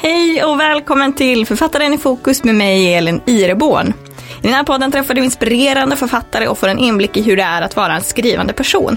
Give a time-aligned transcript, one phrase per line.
[0.00, 3.92] Hej och välkommen till Författaren i fokus med mig Elin Ireborn.
[4.38, 7.42] I den här podden träffar du inspirerande författare och får en inblick i hur det
[7.42, 8.96] är att vara en skrivande person.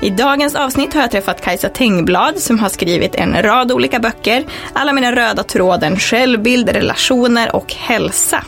[0.00, 4.44] I dagens avsnitt har jag träffat Kajsa Tengblad som har skrivit en rad olika böcker,
[4.72, 8.44] alla med den röda tråden självbild, relationer och hälsa.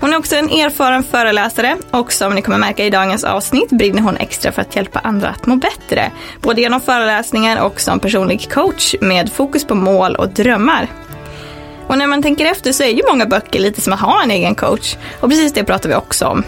[0.00, 4.02] Hon är också en erfaren föreläsare och som ni kommer märka i dagens avsnitt brinner
[4.02, 6.10] hon extra för att hjälpa andra att må bättre.
[6.40, 10.88] Både genom föreläsningar och som personlig coach med fokus på mål och drömmar.
[11.86, 14.30] Och när man tänker efter så är ju många böcker lite som att ha en
[14.30, 14.96] egen coach.
[15.20, 16.44] Och precis det pratar vi också om.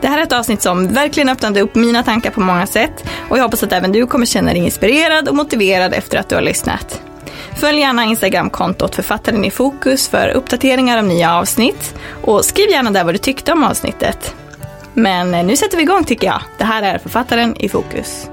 [0.00, 3.38] Det här är ett avsnitt som verkligen öppnade upp mina tankar på många sätt och
[3.38, 6.42] jag hoppas att även du kommer känna dig inspirerad och motiverad efter att du har
[6.42, 7.02] lyssnat.
[7.56, 13.04] Följ gärna Instagramkontot Författaren i fokus för uppdateringar om nya avsnitt och skriv gärna där
[13.04, 14.34] vad du tyckte om avsnittet.
[14.94, 16.40] Men nu sätter vi igång tycker jag.
[16.58, 18.28] Det här är Författaren i fokus.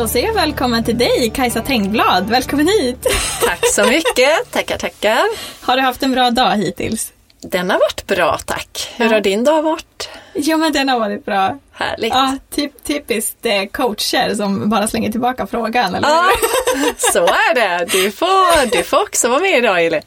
[0.00, 2.30] Då säger jag välkommen till dig Kajsa Tengblad.
[2.30, 3.06] Välkommen hit!
[3.44, 5.22] Tack så mycket, tackar tackar.
[5.66, 7.12] Har du haft en bra dag hittills?
[7.42, 8.92] Den har varit bra tack.
[8.96, 10.08] Hur har din dag varit?
[10.34, 11.58] Jo men den har varit bra.
[11.72, 12.14] Härligt.
[12.14, 16.24] Ja, typ, typiskt eh, coacher som bara slänger tillbaka frågan, eller Ja,
[17.12, 17.84] så är det.
[17.92, 20.02] Du får, du får också vara med idag Elin.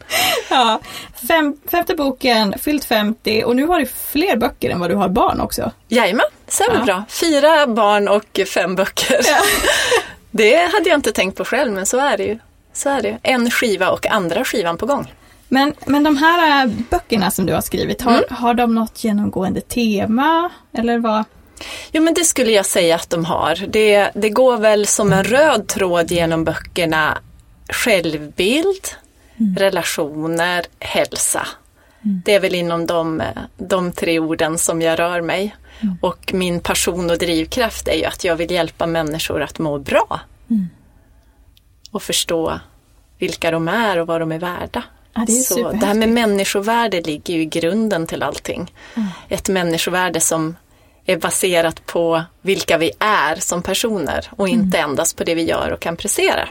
[0.49, 0.79] Ja.
[1.27, 5.09] Fem, femte boken, fyllt 50 och nu har du fler böcker än vad du har
[5.09, 5.71] barn också.
[5.87, 6.85] Jajamän, stämmer Ja.
[6.85, 7.03] bra.
[7.09, 9.19] Fyra barn och fem böcker.
[9.27, 9.37] Ja.
[10.31, 12.39] Det hade jag inte tänkt på själv men så är det ju.
[12.73, 13.17] Så är det.
[13.23, 15.13] En skiva och andra skivan på gång.
[15.47, 18.23] Men, men de här eh, böckerna som du har skrivit, har, Mm.
[18.29, 20.49] har de något genomgående tema?
[20.77, 21.23] Eller vad?
[21.91, 23.55] Jo men det skulle jag säga att de har.
[23.67, 27.17] Det, det går väl som en röd tråd genom böckerna
[27.69, 28.87] självbild,
[29.57, 31.47] relationer, hälsa.
[32.01, 35.55] Det är väl inom de, eh, de tre orden som jag rör mig.
[36.01, 40.19] Och min passion och drivkraft är ju att jag vill hjälpa människor att må bra.
[41.91, 42.59] Och förstå
[43.17, 44.83] vilka de är och vad de är värda.
[45.13, 48.73] Ja, det är Så det här med människovärde ligger ju i grunden till allting.
[49.29, 50.55] Ett människovärde som
[51.05, 55.71] är baserat på vilka vi är som personer och inte endast på det vi gör
[55.71, 56.49] och kan prestera.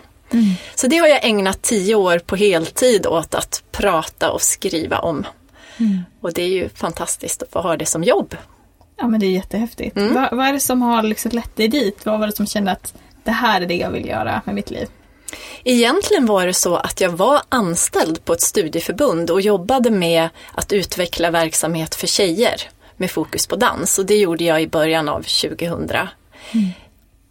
[0.75, 5.27] Så det har jag ägnat tio år på heltid åt att prata och skriva om.
[6.21, 8.37] Och det är ju fantastiskt att få ha det som jobb.
[9.03, 9.97] Ja men det är jättehäftigt.
[9.97, 10.15] Mm.
[10.15, 12.07] Vad, vad är det som har liksom lett dig dit?
[12.07, 14.71] Vad var det som kände att det här är det jag vill göra med mitt
[14.71, 14.87] liv?
[15.65, 20.73] Egentligen var det så att jag var anställd på ett studieförbund och jobbade med att
[20.73, 22.57] utveckla verksamhet för tjejer
[22.97, 25.91] med fokus på dans och det gjorde jag i början av 2000.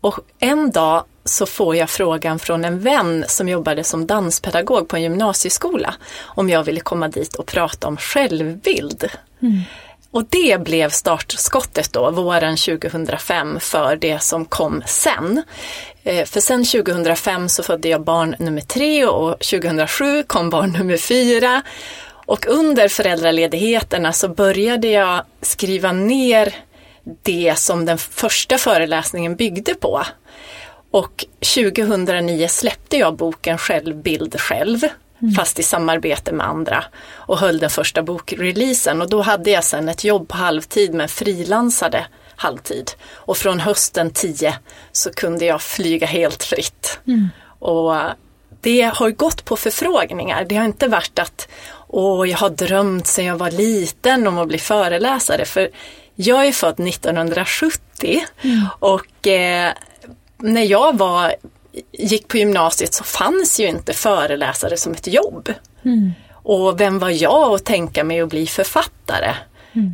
[0.02, 4.96] Och en dag så får jag frågan från en vän som jobbade som danspedagog på
[4.96, 9.10] en gymnasieskola om jag ville komma dit och prata om självbild.
[10.12, 15.44] Och det blev startskottet då, våren 2005, för det som kom sen.
[16.04, 20.98] Eh, för sen 2005 så födde jag barn nummer tre och 2007 kom barn nummer
[20.98, 21.62] fyra.
[22.26, 26.56] Och under föräldraledigheterna så började jag skriva ner
[27.24, 30.04] det som den första föreläsningen byggde på.
[30.92, 34.80] Och 2009 släppte jag boken Självbild själv,
[35.36, 36.84] fast i samarbete med andra
[37.14, 41.08] och höll den första bokreleasen och då hade jag sen ett jobb på halvtid men
[41.08, 42.06] frilansade
[42.36, 42.92] halvtid.
[43.14, 44.54] Och från hösten 10
[44.92, 47.00] så kunde jag flyga helt fritt.
[47.60, 47.96] Och
[48.62, 50.46] det har gått på förfrågningar.
[50.46, 51.48] Det har inte varit att
[51.88, 55.46] åh, jag har drömt sedan jag var liten om att bli föreläsare.
[55.46, 55.70] För
[56.16, 58.24] jag är född 1970
[58.80, 59.74] och eh,
[60.38, 61.36] när jag var,
[61.92, 65.54] gick på gymnasiet så fanns ju inte föreläsare som ett jobb.
[66.32, 69.34] Och vem var jag att tänka mig att bli författare?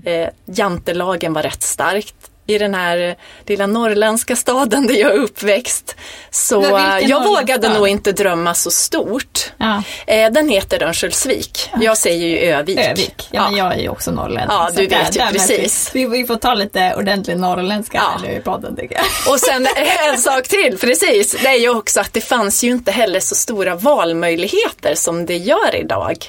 [0.05, 3.16] Eh, jantelagen var rätt starkt i den här
[3.46, 5.96] lilla norrländska staden där jag är uppväxt.
[6.31, 9.52] Så eh, jag vågade nog inte drömma så stort.
[9.58, 9.84] Ja.
[10.08, 11.70] Eh, den heter Örnsköldsvik.
[11.82, 12.79] Jag säger ju Övik.
[12.79, 13.28] Övik.
[13.32, 14.53] Ja, men jag är ju också norrländsk.
[14.53, 15.91] Ja, du vet ju där precis.
[15.94, 18.17] Vi, vi får ta lite ordentlig norrländska Ja.
[18.22, 19.05] här nu i podden tycker jag.
[19.34, 19.67] Och sen
[20.09, 23.35] en sak till, precis, det är ju också att det fanns ju inte heller så
[23.35, 26.28] stora valmöjligheter som det gör idag.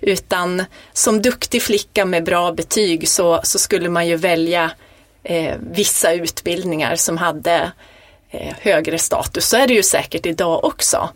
[0.00, 4.70] Utan som duktig flicka med bra betyg så, så skulle man ju välja
[5.24, 7.72] eh, vissa utbildningar som hade
[8.30, 9.48] eh, högre status.
[9.48, 11.10] Så är det ju säkert idag också.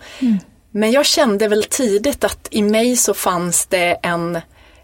[0.70, 4.40] Men jag kände väl tidigt att i mig så fanns det en,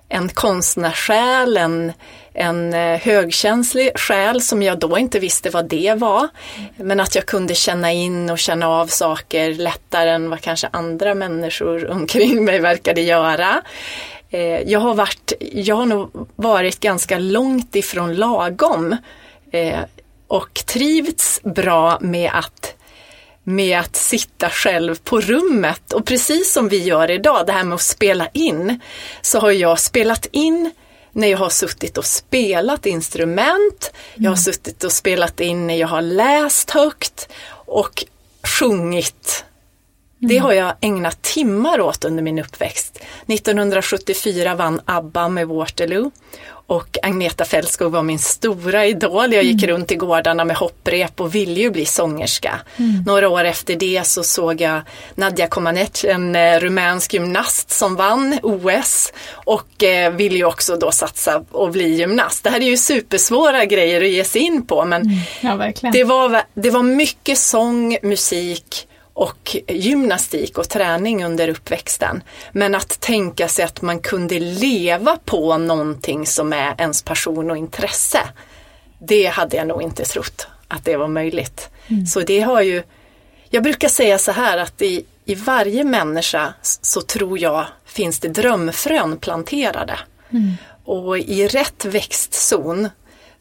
[0.08, 1.92] en konstnärssjäl, en,
[2.34, 6.28] en eh, högkänslig själ som jag då inte visste vad det var.
[6.76, 11.14] Men att jag kunde känna in och känna av saker lättare än vad kanske andra
[11.14, 13.62] människor omkring mig verkade göra.
[14.32, 18.96] Eh, jag har, varit, jag har nog varit ganska långt ifrån lagom
[19.50, 19.80] eh,
[20.26, 22.74] och trivts bra med att
[23.44, 27.74] med att sitta själv på rummet och precis som vi gör idag, det här med
[27.74, 28.80] att spela in,
[29.22, 30.70] så har jag spelat in
[31.12, 34.36] när jag har suttit och spelat instrument, jag har mm.
[34.36, 38.04] suttit och spelat in när jag har läst högt och
[38.42, 39.44] sjungit.
[40.28, 40.44] Det mm.
[40.44, 43.00] har jag ägnat timmar åt under min uppväxt.
[43.26, 46.10] 1974 vann ABBA med Waterloo
[46.66, 49.32] och Agneta Fältskog var min stora idol.
[49.32, 49.76] Jag gick mm.
[49.76, 52.60] runt i gårdarna med hopprep och ville ju bli sångerska.
[52.76, 53.02] Mm.
[53.06, 54.82] Några år efter det så såg jag
[55.14, 60.92] Nadja Comaneci, en eh, rumänsk gymnast som vann OS och eh, ville ju också då
[60.92, 62.44] satsa och bli gymnast.
[62.44, 65.72] Det här är ju supersvåra grejer att ge sig in på men mm.
[65.82, 72.22] ja, det, var, det var mycket sång, musik och gymnastik och träning under uppväxten.
[72.52, 77.56] Men att tänka sig att man kunde leva på någonting som är ens passion och
[77.56, 78.20] intresse.
[78.98, 81.70] Det hade jag nog inte trott att det var möjligt.
[81.88, 82.06] Mm.
[82.06, 82.82] Så det har ju,
[83.50, 88.28] jag brukar säga så här att i, i varje människa så tror jag finns det
[88.28, 89.98] drömfrön planterade.
[90.30, 90.52] Mm.
[90.84, 92.88] Och i rätt växtzon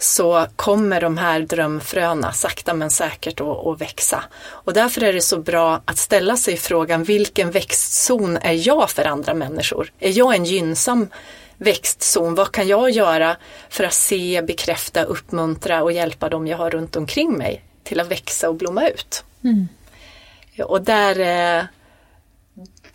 [0.03, 4.23] så kommer de här drömfröna sakta men säkert att växa.
[4.43, 9.05] Och därför är det så bra att ställa sig frågan vilken växtzon är jag för
[9.05, 9.91] andra människor?
[9.99, 11.09] Är jag en gynnsam
[11.57, 12.35] växtzon?
[12.35, 13.37] Vad kan jag göra
[13.69, 18.07] för att se, bekräfta, uppmuntra och hjälpa dem jag har runt omkring mig till att
[18.07, 19.23] växa och blomma ut?
[19.43, 19.67] Mm.
[20.65, 21.65] Och där eh,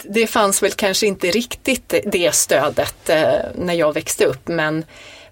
[0.02, 4.84] det fanns väl kanske inte riktigt det stödet eh, när jag växte upp men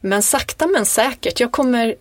[0.04, 1.96] men sakta men säkert, jag kommer,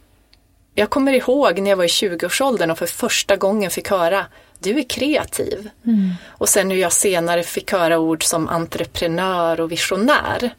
[0.76, 4.26] jag kommer ihåg när jag var i 20-årsåldern och för första gången fick höra
[4.60, 5.70] du är kreativ.
[5.86, 6.14] Mm.
[6.28, 10.56] Och sen hur jag senare fick höra ord som entreprenör och visionär.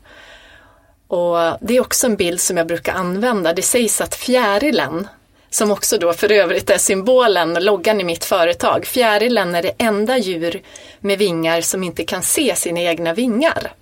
[1.09, 3.53] Och det är också en bild som jag brukar använda.
[3.53, 5.09] Det sägs att fjärilen,
[5.51, 10.19] som också då för övrigt är symbolen, loggan i mitt företag, fjärilen är det enda
[10.19, 10.63] djur
[11.01, 13.73] med vingar som inte kan se sina egna vingar.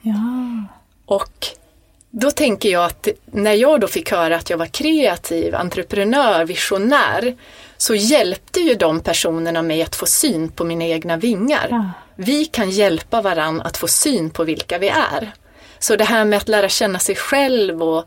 [0.00, 0.14] Ja.
[1.06, 1.61] Och
[2.14, 7.36] då tänker jag att när jag då fick höra att jag var kreativ, entreprenör, visionär
[7.76, 11.66] så hjälpte ju de personerna mig att få syn på mina egna vingar.
[11.70, 11.90] Ja.
[12.16, 15.32] Vi kan hjälpa varann att få syn på vilka vi är.
[15.78, 18.04] Så det här med att lära känna sig själv och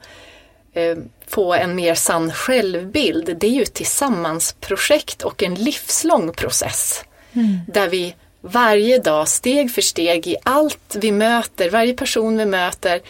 [0.73, 0.97] eh,
[1.27, 7.03] få en mer sann självbild, det är ju ett tillsammansprojekt och en livslång process.
[7.33, 7.59] Mm.
[7.67, 13.01] Där vi varje dag, steg för steg, i allt vi möter, varje person vi möter,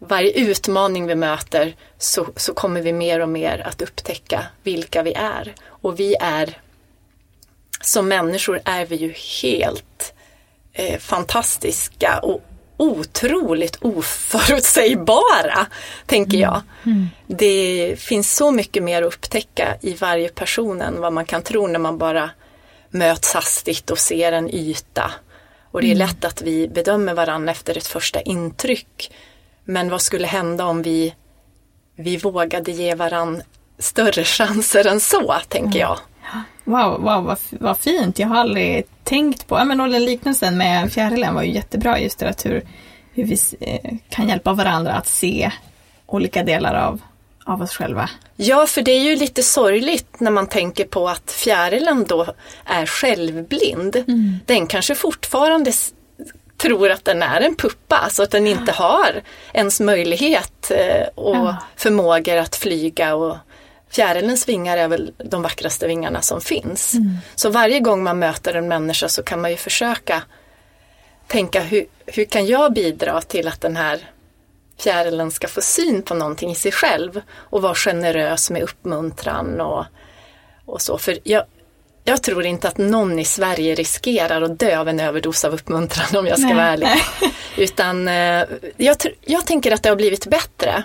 [0.00, 5.12] varje utmaning vi möter så, så kommer vi mer och mer att upptäcka vilka vi
[5.12, 5.54] är.
[5.66, 6.58] Och vi är,
[7.80, 9.12] som människor är vi ju
[9.42, 10.14] helt
[10.72, 12.42] eh, fantastiska och
[12.76, 15.66] otroligt oförutsägbara,
[16.06, 16.40] tänker mm.
[16.40, 16.62] jag.
[16.86, 17.08] Mm.
[17.26, 21.66] Det finns så mycket mer att upptäcka i varje person än vad man kan tro
[21.66, 22.30] när man bara
[22.90, 25.10] möts hastigt och ser en yta.
[25.70, 26.08] Och det är mm.
[26.08, 29.12] lätt att vi bedömer varandra efter ett första intryck.
[29.70, 31.14] Men vad skulle hända om vi,
[31.96, 33.42] vi vågade ge varann
[33.78, 35.98] större chanser än så, tänker jag.
[36.64, 38.18] Wow, wow vad, vad fint.
[38.18, 42.18] Jag har aldrig tänkt på, ja men den liknelsen med fjärilen var ju jättebra just
[42.18, 42.62] det att hur,
[43.12, 45.50] hur vi eh, kan hjälpa varandra att se
[46.06, 47.00] olika delar av,
[47.44, 48.10] av oss själva.
[48.36, 52.26] Ja, för det är ju lite sorgligt när man tänker på att fjärilen då
[52.64, 53.96] är självblind.
[53.96, 54.38] Mm.
[54.46, 55.72] Den kanske fortfarande
[56.60, 61.36] tror att den är en puppa, så att den inte har ens möjlighet eh, och
[61.36, 61.56] ja.
[61.76, 63.36] förmågor att flyga och
[63.90, 66.94] Fjärilens vingar är väl de vackraste vingarna som finns.
[66.94, 67.16] Mm.
[67.34, 70.22] Så varje gång man möter en människa så kan man ju försöka
[71.26, 74.10] tänka hur, hur kan jag bidra till att den här
[74.78, 79.84] fjärilen ska få syn på någonting i sig själv och vara generös med uppmuntran och,
[80.64, 80.98] och så.
[80.98, 81.44] För jag,
[82.10, 86.16] jag tror inte att någon i Sverige riskerar att dö av en överdos av uppmuntran
[86.16, 86.56] om jag ska Nej.
[86.56, 86.88] vara ärlig.
[87.56, 88.44] Utan eh,
[88.76, 90.82] jag, jag tänker att det har blivit bättre.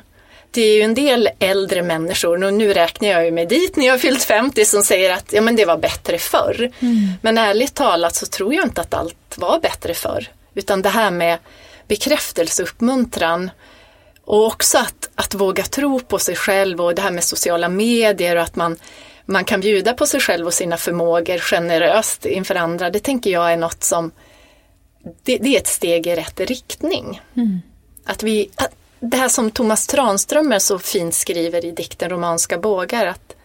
[0.52, 3.86] Det är ju en del äldre människor, och nu räknar jag ju mig dit när
[3.86, 6.72] jag har fyllt 50, som säger att ja, men det var bättre förr.
[6.80, 7.10] Mm.
[7.22, 10.28] Men ärligt talat så tror jag inte att allt var bättre förr.
[10.54, 11.38] Utan det här med
[11.88, 13.52] bekräftelse, uppmuntran
[14.26, 18.36] och också att, att våga tro på sig själv och det här med sociala medier
[18.36, 18.78] och att man
[19.26, 23.52] man kan bjuda på sig själv och sina förmågor generöst inför andra, det tänker jag
[23.52, 24.12] är något som
[25.24, 27.22] det, det är ett steg i rätt riktning.
[27.36, 27.62] Mm.
[28.06, 33.06] Att, vi, att, det här som Thomas Tranströmer så fint skriver i dikten Romanska bågar
[33.06, 33.36] att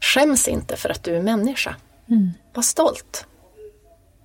[0.00, 1.76] skäms inte för att du är människa.
[2.08, 2.30] Mm.
[2.54, 3.26] Var stolt.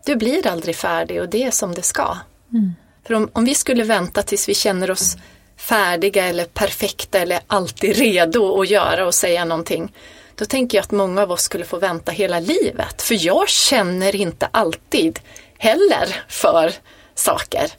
[0.05, 2.17] Du blir aldrig färdig och det är som det ska.
[2.53, 2.75] Mm.
[3.07, 5.17] För om, om vi skulle vänta tills vi känner oss
[5.57, 9.93] färdiga eller perfekta eller alltid redo att göra och säga någonting.
[10.39, 13.01] Då tänker jag att många av oss skulle få vänta hela livet.
[13.01, 15.19] För jag känner inte alltid
[15.57, 16.73] heller för
[17.15, 17.71] saker.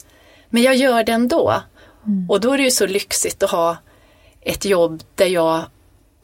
[0.51, 1.63] Men jag gör det ändå.
[2.07, 2.31] Mm.
[2.31, 3.77] Och då är det ju så lyxigt att ha
[4.41, 5.63] ett jobb där jag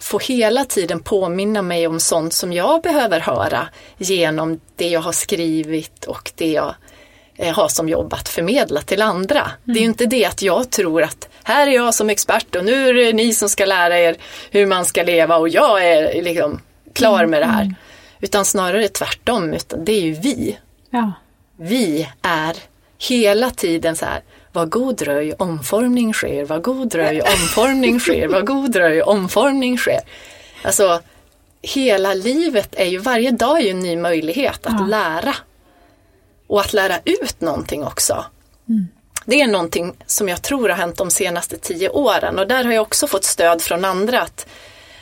[0.00, 5.12] får hela tiden påminna mig om sånt som jag behöver höra genom det jag har
[5.12, 6.74] skrivit och det jag
[7.36, 9.40] eh, har som jobb att förmedla till andra.
[9.40, 9.52] Mm.
[9.64, 9.90] Det är ju mm.
[9.90, 13.12] inte det att jag tror att här är jag som expert och nu är det
[13.12, 14.16] ni som ska lära er
[14.50, 16.60] hur man ska leva och jag är liksom
[16.92, 17.62] klar med det här.
[17.62, 17.74] Mm.
[18.20, 20.58] Utan snarare tvärtom, utan det är ju vi.
[20.90, 21.12] Ja.
[21.56, 22.56] Vi är
[22.98, 24.22] hela tiden så här,
[24.52, 30.00] vad god dröj, omformning sker, vad god dröj, omformning sker, vad god dröj, omformning sker.
[30.64, 31.00] Alltså,
[31.62, 34.86] hela livet är ju, varje dag är ju en ny möjlighet att ja.
[34.86, 35.34] lära.
[36.46, 38.24] Och att lära ut någonting också.
[38.68, 38.88] Mm.
[39.26, 42.72] Det är någonting som jag tror har hänt de senaste tio åren och där har
[42.72, 44.46] jag också fått stöd från andra att,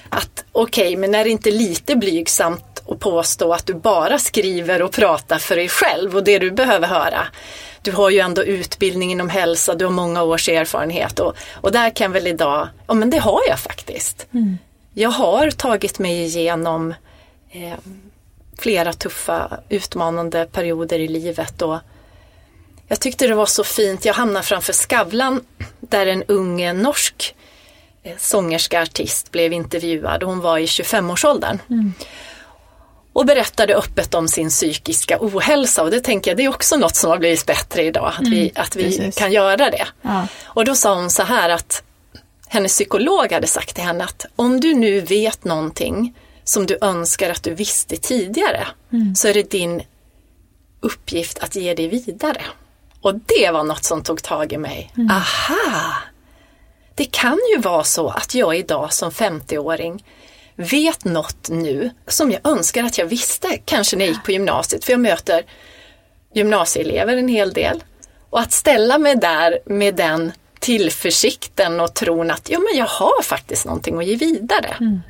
[0.09, 4.83] att okej, okay, men är det inte lite blygsamt att påstå att du bara skriver
[4.83, 7.27] och pratar för dig själv och det du behöver höra
[7.85, 11.91] du har ju ändå utbildning inom hälsa, du har många års erfarenhet och, och där
[11.91, 14.27] kan väl idag, ja men det har jag faktiskt.
[14.35, 14.59] Mm.
[14.95, 16.95] Jag har tagit mig igenom
[17.51, 17.79] eh,
[18.59, 21.79] flera tuffa utmanande perioder i livet och
[22.89, 25.41] jag tyckte det var så fint, jag hamnade framför Skavlan
[25.81, 27.35] där en ung norsk
[28.03, 31.59] eh, sångerska artist blev intervjuad hon var i 25-årsåldern.
[31.71, 31.93] Mm
[33.15, 36.97] och berättade öppet om sin psykiska ohälsa och det tänker jag det är också något
[36.97, 39.87] som har blivit bättre idag, att mm, vi, att vi kan göra det.
[40.03, 40.27] Ja.
[40.45, 41.83] Och då sa hon så här att
[42.49, 46.15] hennes psykolog hade sagt till henne att om du nu vet någonting
[46.45, 49.15] som du önskar att du visste tidigare mm.
[49.15, 49.83] så är det din
[50.81, 52.43] uppgift att ge det vidare.
[53.05, 54.93] Och det var något som tog tag i mig.
[54.97, 55.11] Mm.
[55.11, 55.95] Aha!
[56.95, 60.05] Det kan ju vara så att jag idag som 50-åring
[60.57, 64.85] vet något nu som jag önskar att jag visste, kanske när jag gick på gymnasiet,
[64.85, 65.43] för jag möter
[66.35, 67.83] gymnasieelever en hel del.
[68.31, 73.23] Och att ställa mig där med den tillförsikten och tron att ja, men jag har
[73.23, 74.77] faktiskt någonting att ge vidare.
[74.81, 75.01] Mm.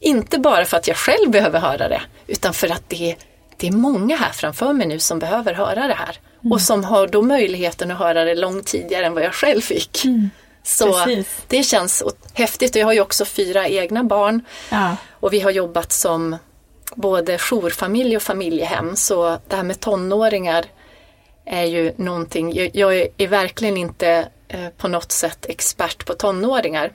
[0.00, 3.16] Inte bara för att jag själv behöver höra det, utan för att det,
[3.60, 6.18] det är många här framför mig nu som behöver höra det här.
[6.40, 6.52] Mm.
[6.52, 10.04] Och som har då möjligheten att höra det långt tidigare än vad jag själv fick.
[10.04, 10.30] Mm.
[10.62, 11.42] Så Precis.
[11.48, 12.02] det känns
[12.34, 12.76] häftigt.
[12.76, 14.96] Jag har ju också fyra egna barn ja.
[15.10, 16.36] och vi har jobbat som
[16.94, 18.96] både jourfamilj och familjehem.
[18.96, 20.64] Så det här med tonåringar
[21.44, 26.92] är ju någonting, jag, jag är verkligen inte eh, på något sätt expert på tonåringar.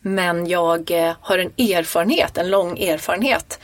[0.00, 3.58] Men jag eh, har en erfarenhet, en lång erfarenhet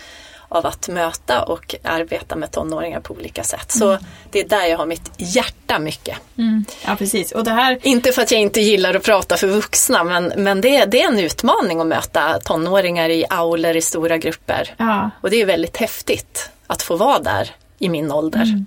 [0.52, 3.72] av att möta och arbeta med tonåringar på olika sätt.
[3.72, 4.04] Så mm.
[4.30, 6.18] det är där jag har mitt hjärta mycket.
[6.38, 6.64] Mm.
[6.86, 7.32] Ja, precis.
[7.32, 7.78] Och det här...
[7.82, 11.08] Inte för att jag inte gillar att prata för vuxna men, men det, det är
[11.08, 14.74] en utmaning att möta tonåringar i aulor i stora grupper.
[14.76, 15.10] Ja.
[15.20, 18.42] Och det är väldigt häftigt att få vara där i min ålder.
[18.42, 18.66] Mm.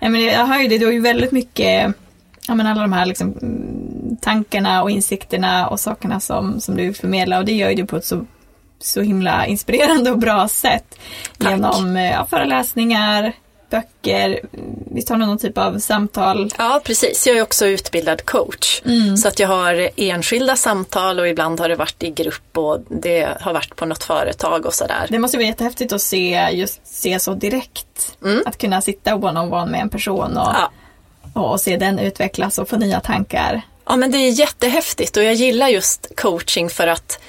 [0.00, 1.94] Ja, men jag hör ju det, du har ju väldigt mycket
[2.48, 3.34] ja, men alla de här liksom,
[4.20, 7.96] tankarna och insikterna och sakerna som, som du förmedlar och det gör ju du på
[7.96, 8.26] ett så
[8.84, 10.98] så himla inspirerande och bra sätt.
[11.38, 11.50] Tack.
[11.50, 13.32] Genom eh, ja, föreläsningar,
[13.70, 14.40] böcker,
[14.90, 16.50] visst har du någon typ av samtal?
[16.58, 18.82] Ja precis, jag är också utbildad coach.
[18.84, 19.16] Mm.
[19.16, 23.28] Så att jag har enskilda samtal och ibland har det varit i grupp och det
[23.40, 25.06] har varit på något företag och sådär.
[25.10, 28.16] Det måste vara jättehäftigt att se just se så direkt.
[28.24, 28.42] Mm.
[28.46, 30.70] Att kunna sitta one-on-one med en person och, ja.
[31.40, 33.62] och se den utvecklas och få nya tankar.
[33.86, 37.20] Ja men det är jättehäftigt och jag gillar just coaching för att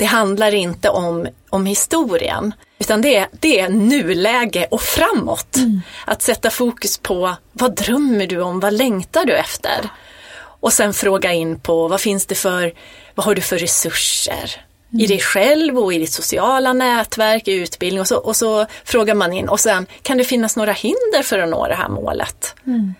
[0.00, 5.56] det handlar inte om, om historien, utan det är, det är nuläge och framåt.
[5.56, 5.80] Mm.
[6.04, 9.88] Att sätta fokus på vad drömmer du om, vad längtar du efter?
[10.36, 12.72] Och sen fråga in på vad finns det för,
[13.14, 14.64] vad har du för resurser?
[14.92, 15.04] Mm.
[15.04, 19.14] I dig själv och i ditt sociala nätverk, i utbildning och så, och så frågar
[19.14, 22.54] man in och sen kan det finnas några hinder för att nå det här målet?
[22.66, 22.94] Mm.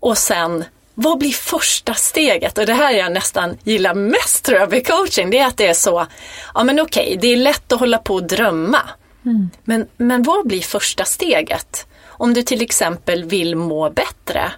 [0.00, 2.58] Och sen vad blir första steget?
[2.58, 5.66] Och det här jag nästan gillar mest tror jag med coaching, det är att det
[5.66, 6.06] är så,
[6.54, 8.80] ja men okej, det är lätt att hålla på och drömma.
[9.24, 9.50] Mm.
[9.64, 11.86] Men, men vad blir första steget?
[12.04, 14.52] Om du till exempel vill må bättre,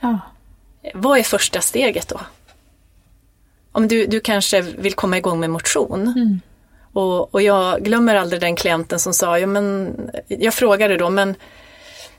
[0.00, 0.18] ja.
[0.94, 2.20] vad är första steget då?
[3.72, 6.02] Om du, du kanske vill komma igång med motion.
[6.02, 6.40] Mm.
[6.92, 9.96] Och, och jag glömmer aldrig den klienten som sa, ja, men,
[10.26, 11.34] jag frågade då, men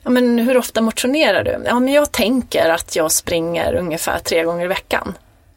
[0.03, 1.63] ja, men hur ofta motionerar du?
[1.65, 5.13] Ja, men jag tänker att jag springer ungefär tre gånger i veckan.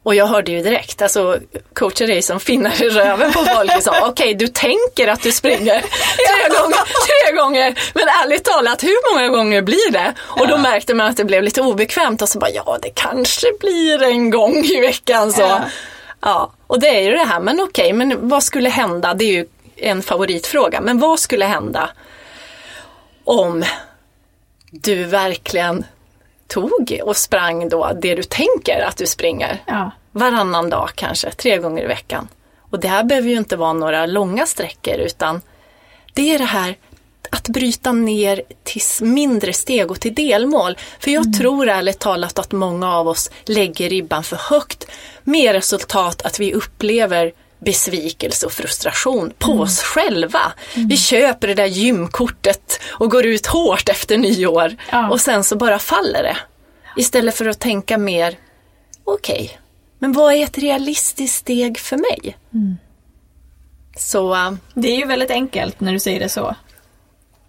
[0.07, 1.38] Och jag hörde ju direkt, alltså
[1.73, 3.71] coacher är som finnar i röven på folk.
[3.87, 6.76] Okej, okay, du tänker att du springer tre gånger,
[7.07, 10.15] tre gånger, men ärligt talat, hur många gånger blir det?
[10.21, 13.47] Och då märkte man att det blev lite obekvämt och så bara, ja det kanske
[13.61, 15.33] blir en gång i veckan.
[15.33, 15.61] Så.
[16.21, 16.53] Ja.
[16.67, 19.15] och det är ju det här, men okej, okay, men vad skulle hända?
[19.15, 21.91] Det är ju en favoritfråga, men vad skulle hända
[23.25, 23.65] om
[24.70, 25.85] du verkligen
[26.46, 29.62] tog och sprang då det du tänker att du springer.
[29.66, 29.90] Ja.
[30.12, 32.28] Varannan dag kanske, tre gånger i veckan.
[32.70, 35.42] Och det här behöver ju inte vara några långa sträckor utan
[36.14, 36.76] det är det här
[37.30, 40.78] att bryta ner till mindre steg och till delmål.
[40.99, 41.32] För jag mm.
[41.32, 44.87] tror ärligt talat att många av oss lägger ribban för högt
[45.25, 47.32] med resultat att vi upplever
[47.66, 49.61] besvikelse och frustration på mm.
[49.61, 50.52] oss själva.
[50.75, 50.88] Mm.
[50.88, 55.11] Vi köper det där gymkortet och går ut hårt efter nyår ja.
[55.11, 56.37] och sen så bara faller det.
[56.96, 58.38] Istället för att tänka mer,
[59.04, 59.49] okej, okay,
[59.99, 62.37] men vad är ett realistiskt steg för mig?
[62.54, 62.76] Mm.
[63.96, 66.56] Så, äh, det är ju väldigt enkelt när du säger det så.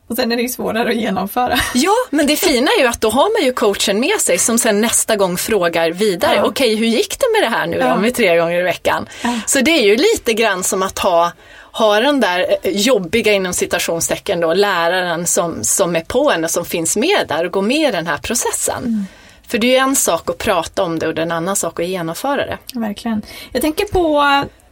[0.07, 1.57] Och sen är det ju svårare att genomföra.
[1.73, 4.59] Ja, men det fina är ju att då har man ju coachen med sig som
[4.59, 6.35] sen nästa gång frågar vidare.
[6.35, 6.45] Ja.
[6.45, 7.93] Okej, hur gick det med det här nu ja.
[7.93, 9.09] då med tre gånger i veckan?
[9.23, 9.39] Ja.
[9.45, 11.31] Så det är ju lite grann som att ha
[11.77, 16.51] ha den där eh, jobbiga inom citationstecken då, läraren som, som är på en och
[16.51, 18.83] som finns med där och går med i den här processen.
[18.83, 19.05] Mm.
[19.47, 21.55] För det är ju en sak att prata om det och det är en annan
[21.55, 22.57] sak att genomföra det.
[22.73, 23.21] Verkligen.
[23.51, 24.21] Jag tänker på,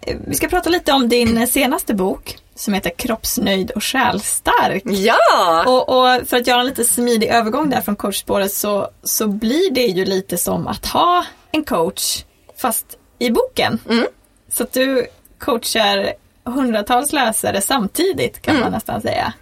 [0.02, 4.84] eh, vi ska prata lite om din senaste bok som heter Kroppsnöjd och själstark.
[4.86, 5.64] Ja!
[5.68, 9.72] Och, och, för att göra en lite smidig övergång där från coachspåret så, så blir
[9.72, 12.24] det ju lite som att ha en coach
[12.58, 12.86] fast
[13.20, 13.80] i boken.
[13.90, 14.06] Mm.
[14.50, 15.08] Så att du
[15.40, 18.64] coachar hundratals läsare samtidigt kan mm.
[18.64, 19.34] man nästan säga.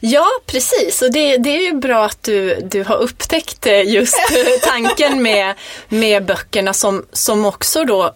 [0.00, 1.02] Ja, precis.
[1.02, 4.16] Och det, det, är ju bra att du, du har upptäckt eh, just
[4.62, 5.54] tanken med,
[5.88, 8.14] med böckerna som, som också då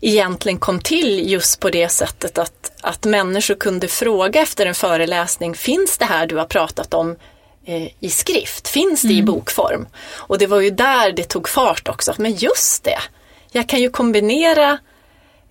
[0.00, 5.54] egentligen kom till just på det sättet att, att människor kunde fråga efter en föreläsning,
[5.54, 7.16] finns det här du har pratat om
[7.64, 8.68] eh, i skrift?
[8.68, 9.18] Finns det mm.
[9.18, 9.86] i bokform?
[10.14, 12.98] Och det var ju där det tog fart också, men just det,
[13.52, 14.78] jag kan ju kombinera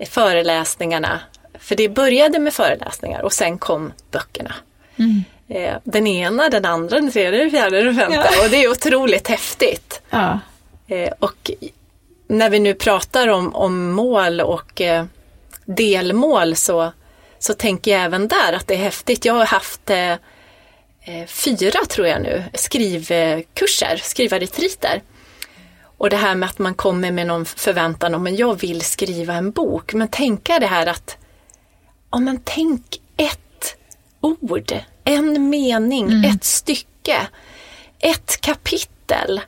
[0.10, 1.20] föreläsningarna,
[1.60, 4.54] för det började med föreläsningar och sen kom böckerna.
[4.96, 5.24] Mm.
[5.50, 8.44] Eh, den ena, den andra, den tredje, den fjärde, den femte ja.
[8.44, 10.02] och det är otroligt häftigt.
[10.10, 10.40] Ja.
[10.88, 11.52] Eh, och
[12.28, 15.06] när vi nu pratar om, om mål och eh,
[15.66, 16.92] delmål så,
[17.40, 19.26] så tänker jag även där att det är häftigt.
[19.26, 25.02] Jag har haft eh, eh fyra, tror jag nu, skrivkurser, skrivarretriter.
[25.98, 29.34] Och det här med att man kommer med någon förväntan om att jag vill skriva
[29.34, 29.94] en bok.
[29.94, 31.18] Men tänka det här att,
[32.12, 33.76] ja men tänk ett
[34.22, 34.74] ord,
[35.04, 36.32] en mening, mm.
[36.32, 37.28] ett stycke,
[38.00, 39.42] ett kapitel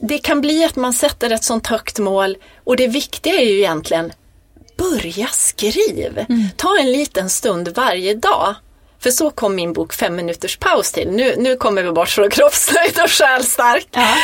[0.00, 3.58] det kan bli att man sätter ett sånt högt mål och det viktiga är ju
[3.58, 4.12] egentligen
[4.76, 6.24] börja skriv.
[6.28, 6.44] Mm.
[6.56, 8.54] Ta en liten stund varje dag.
[8.98, 11.10] För så kom min bok Fem minuters paus till.
[11.10, 13.88] Nu, nu kommer vi bort från kroppsnöjd och själstark.
[13.90, 14.14] Ja,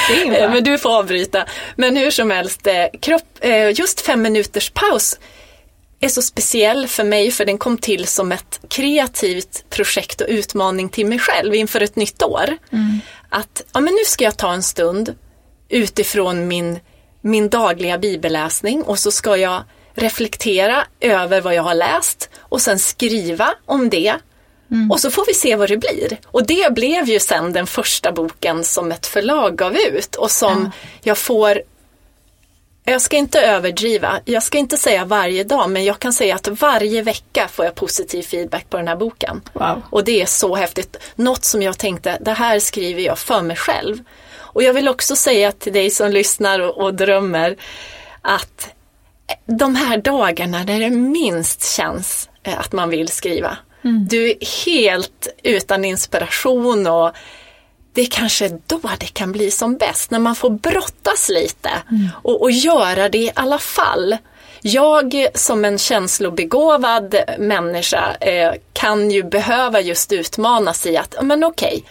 [0.49, 1.47] Men du får avbryta.
[1.77, 5.19] Men hur som helst, eh, kropp, eh, just Fem minuters paus
[6.01, 10.88] är så speciell för mig för den kom till som ett kreativt projekt och utmaning
[10.88, 12.57] till mig själv inför ett nytt år.
[12.73, 13.01] Mm.
[13.29, 15.15] Att ja, men nu ska jag ta en stund
[15.69, 16.81] utifrån min,
[17.21, 22.79] min dagliga bibelläsning och så ska jag reflektera över vad jag har läst och sen
[22.79, 24.15] skriva om det.
[24.71, 24.91] Mm.
[24.91, 26.19] Och så får vi se vad det blir.
[26.27, 30.63] Och det blev ju sen den första boken som ett förlag gav ut och som
[30.65, 30.89] ja.
[31.03, 31.63] jag får
[32.85, 36.49] jag ska inte överdriva, jag ska inte säga varje dag men jag kan säga att
[36.49, 39.43] varje vecka får jag positiv feedback på den här boken.
[39.53, 39.83] Wow.
[39.91, 40.97] Och det är så häftigt.
[41.15, 43.99] Något som jag tänkte, det här skriver jag för mig själv.
[44.35, 47.57] Och jag vill också säga till dig som lyssnar och, och drömmer
[48.23, 48.69] att
[49.47, 53.57] de här dagarna när det minst känns eh, att man vill skriva.
[53.85, 54.07] Mm.
[54.11, 57.13] Du är helt utan inspiration och
[57.93, 62.09] det är kanske då det kan bli som bäst, när man får brottas lite mm.
[62.23, 64.17] och, och göra det i alla fall.
[64.61, 71.75] Jag som en känslobegåvad människa eh, kan ju behöva just utmanas i att, men okej,
[71.77, 71.83] okay,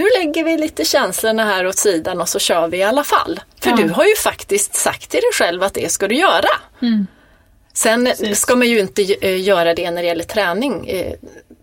[0.00, 3.40] nu lägger vi lite känslorna här åt sidan och så kör vi i alla fall.
[3.60, 3.76] För ja.
[3.76, 6.48] du har ju faktiskt sagt till dig själv att det ska du göra.
[6.82, 7.06] Mm.
[7.72, 8.40] Sen Precis.
[8.40, 10.88] ska man ju inte eh, göra det när det gäller träning.
[10.88, 11.12] Eh,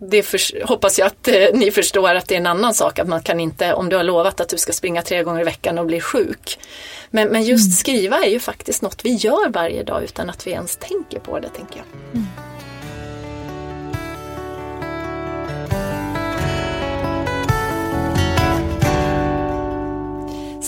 [0.00, 2.98] det för, hoppas jag att eh, ni förstår att det är en annan sak.
[2.98, 5.44] Att man kan inte, om du har lovat att du ska springa tre gånger i
[5.44, 6.58] veckan och bli sjuk.
[7.10, 7.72] Men, men just mm.
[7.72, 11.38] skriva är ju faktiskt något vi gör varje dag utan att vi ens tänker på
[11.38, 11.86] det, tänker jag.
[12.14, 12.26] Mm.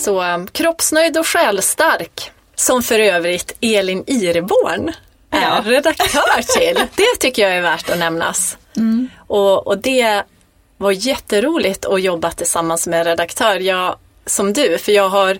[0.01, 4.91] Så kroppsnöjd och själstark som för övrigt Elin Ireborn
[5.31, 5.61] är Ja.
[5.65, 6.75] redaktör till.
[6.95, 8.57] Det tycker jag är värt att nämnas.
[9.27, 10.23] Och, och det
[10.77, 15.37] var jätteroligt att jobba tillsammans med en redaktör, jag, som du, för jag har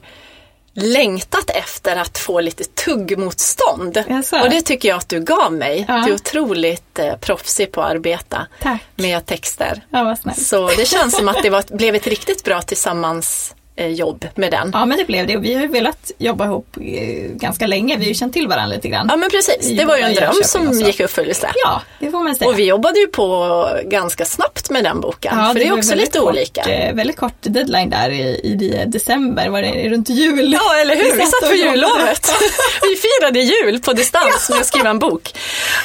[0.74, 3.98] längtat efter att få lite tuggmotstånd.
[4.44, 5.86] Och det tycker jag att du gav mig.
[5.88, 5.98] Ja.
[6.06, 8.82] Du är otroligt eh, proffsig på att arbeta Tack.
[8.96, 9.82] med texter.
[9.90, 10.16] Ja.
[10.38, 13.56] Så det känns som att det var, blev ett riktigt bra tillsammans
[13.88, 14.70] jobb med den.
[14.74, 15.38] Ja, men det blev det.
[15.38, 17.98] Och vi har ju velat jobba ihop eh, ganska länge.
[17.98, 19.08] Vi har ju känt till varandra lite grann.
[19.10, 21.52] Ja men precis, det var ju en dröm som gick i uppfyllelse.
[21.64, 22.50] Ja, det får man säga.
[22.50, 25.78] Och vi jobbade ju på ganska snabbt med den boken, Ja, för det är var
[25.78, 26.62] också lite kort, olika.
[26.62, 30.54] eh, Väldigt kort deadline där i, i december, var det runt jul?
[30.54, 31.04] Ja, eller hur?
[31.18, 32.30] Vi satt på jullovet.
[32.82, 35.34] Vi firade jul på distans med att skriva en bok.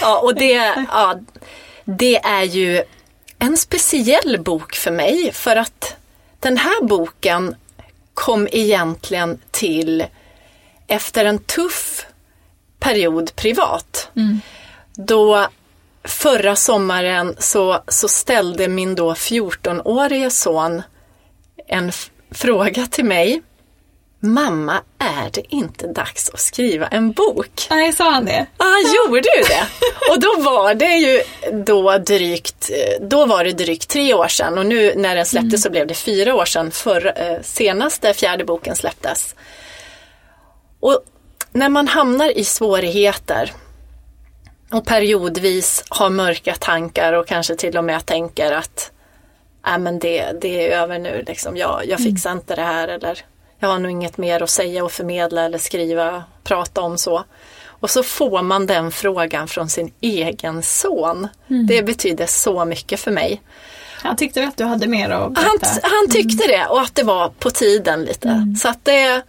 [0.00, 1.14] Ja, och det, ja,
[1.84, 2.82] det är ju
[3.38, 5.96] en speciell bok för mig för att
[6.40, 7.54] den här boken
[8.16, 10.04] kom egentligen till
[10.86, 12.06] efter en tuff
[12.78, 14.10] period privat.
[14.94, 15.48] Då
[16.04, 20.82] förra sommaren så, så ställde min då 14-årige son
[21.66, 21.92] en
[22.30, 23.42] fråga till mig.
[24.26, 27.66] Mamma, är det inte dags att skriva en bok?
[27.70, 28.46] Nej, sa han det?
[28.58, 29.66] Ja, han gjorde ju det.
[30.10, 31.22] Och då var det ju
[31.64, 35.70] då drygt, då var det drygt tre år sedan och nu när den släpptes så
[35.70, 39.34] blev det fyra år sedan för eh, senaste fjärde boken släpptes.
[40.80, 41.02] Och
[41.52, 43.52] när man hamnar i svårigheter
[44.72, 48.90] och periodvis har mörka tankar och kanske till och med tänker att
[49.66, 51.56] Nej men det, det är över nu, liksom.
[51.56, 53.24] jag, jag fixar inte det här eller
[53.58, 57.24] jag har nog inget mer att säga och förmedla eller skriva, prata om så.
[57.66, 61.28] Och så får man den frågan från sin egen son.
[61.68, 63.42] Det betyder så mycket för mig.
[64.02, 65.80] Han tyckte att du hade mer att Han, berätta?
[65.82, 68.54] han tyckte det och att det var på tiden lite.
[68.62, 69.22] Så att det,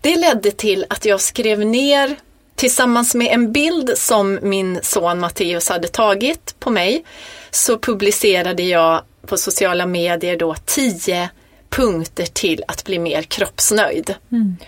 [0.00, 2.16] det ledde till att jag skrev ner
[2.54, 7.04] tillsammans med en bild som min son Matteus hade tagit på mig
[7.50, 11.30] så publicerade jag på sociala medier då tio
[11.76, 14.14] punkter till att bli mer kroppsnöjd.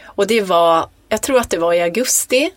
[0.04, 2.50] Och det var, jag tror att det var i augusti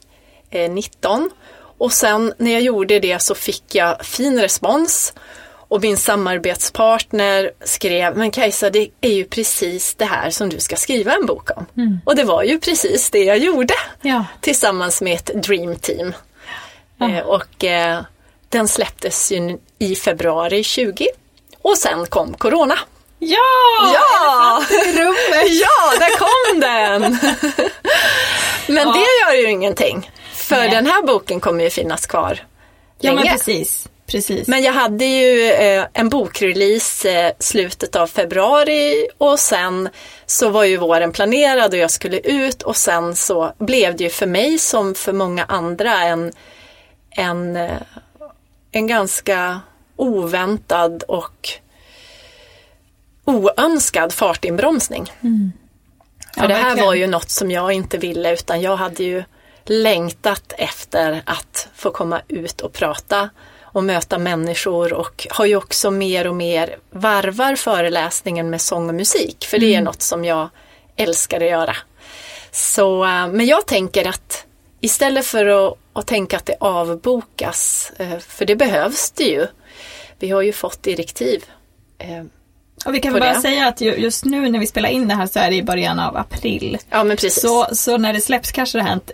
[0.50, 1.30] eh, 19
[1.78, 5.14] och sen när jag gjorde det så fick jag fin respons
[5.52, 10.76] och min samarbetspartner skrev, men Kajsa det är ju precis det här som du ska
[10.76, 11.66] skriva en bok om.
[12.06, 14.26] Och det var ju precis det jag gjorde Ja.
[14.42, 16.14] tillsammans med ett Dream Team.
[17.02, 18.02] Eh, och eh,
[18.50, 21.08] den släpptes ju i februari 20
[21.62, 22.76] och sen kom Corona.
[23.20, 23.38] Ja!
[23.94, 24.62] Ja!
[24.86, 25.48] I rummet!
[25.62, 27.02] Ja, där kom den!
[28.68, 28.94] Men Ja.
[28.94, 30.12] det gör ju ingenting.
[30.34, 30.70] För Nej.
[30.70, 32.40] den här boken kommer ju finnas kvar
[33.00, 33.32] Ja, men länge.
[33.38, 33.88] precis.
[34.06, 34.48] precis.
[34.48, 39.90] Men jag hade ju eh, en bokrelease eh, slutet av februari och sen
[40.26, 44.10] så var ju våren planerad och jag skulle ut och sen så blev det ju
[44.10, 46.32] för mig som för många andra en,
[47.12, 47.72] en, eh,
[48.72, 49.60] en ganska
[49.96, 51.50] oväntad och
[53.30, 55.06] oönskad fartinbromsning.
[56.34, 56.88] För Ja, det här verkligen.
[56.88, 59.24] var ju något som jag inte ville utan jag hade ju
[59.66, 63.30] längtat efter att få komma ut och prata
[63.62, 68.96] och möta människor och har ju också mer och mer varvar föreläsningen med sång och
[68.96, 70.50] musik för det är något som jag
[70.96, 71.76] älskar att göra.
[72.52, 74.46] Så, eh, men jag tänker att
[74.80, 79.48] istället för att, att tänka att det avbokas, eh, för det behövs det ju.
[80.20, 81.46] Vi har ju fått direktiv.
[82.86, 83.42] Och vi kan bara det.
[83.42, 85.64] säga att ju- just nu när vi spelar in det här så är det i
[85.64, 86.78] början av april.
[86.90, 87.42] Ja men precis.
[87.42, 89.12] Så, så när det släpps kanske det har hänt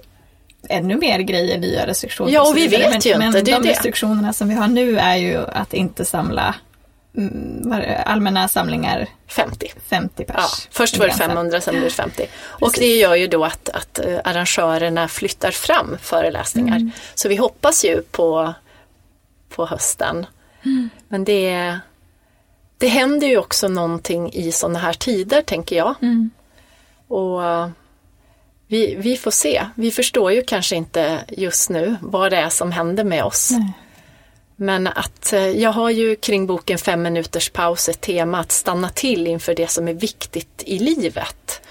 [0.70, 2.32] ännu mer grejer, nya restriktioner.
[2.32, 3.70] Ja, och vi vet ju men, inte, Men det är de det.
[3.70, 6.56] restriktionerna som vi har nu är ju att inte samla
[7.18, 9.72] mm, är allmänna samlingar 50.
[9.90, 10.36] 50 pers.
[10.38, 11.28] Ja, först var det Gränsen.
[11.30, 12.26] 500, sen blev det 50.
[12.44, 16.76] Och det gör ju då att, att eh, arrangörerna flyttar fram föreläsningar.
[16.76, 16.92] Mm.
[17.16, 18.54] Så vi hoppas ju på,
[19.50, 20.26] på hösten.
[20.66, 20.90] Mm.
[21.08, 21.80] Men det,
[22.78, 25.96] det händer ju också någonting i sådana här tider, tänker jag.
[26.02, 26.30] Mm.
[27.08, 27.70] Och eh,
[28.68, 29.66] vi, vi får se.
[29.76, 33.52] Vi förstår ju kanske inte just nu vad det är som händer med oss.
[33.52, 33.72] Nej.
[34.56, 38.90] Men att eh, jag har ju kring boken Fem minuters paus ett tema att stanna
[38.90, 41.62] till inför det som är viktigt i livet.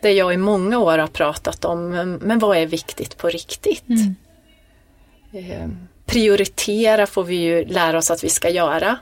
[0.00, 1.90] Det jag i många år har pratat om,
[2.22, 3.84] men- vad är viktigt på riktigt?
[5.32, 5.68] Eh,
[6.06, 8.98] Prioritera får vi ju lära oss att vi ska göra.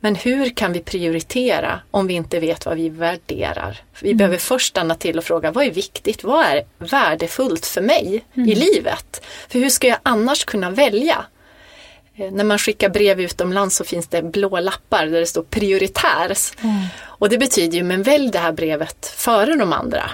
[0.00, 3.80] Men hur kan vi prioritera om vi inte vet vad vi värderar?
[4.00, 6.24] Vi behöver först stanna till och fråga vad är viktigt?
[6.24, 9.24] Vad är värdefullt för mig i livet?
[9.48, 11.24] För hur ska jag annars kunna välja?
[12.16, 16.32] Eh, När man skickar brev utomlands så finns det blå lappar där det står prioritär.
[17.04, 20.10] Och det betyder ju, men välj det här brevet före de andra.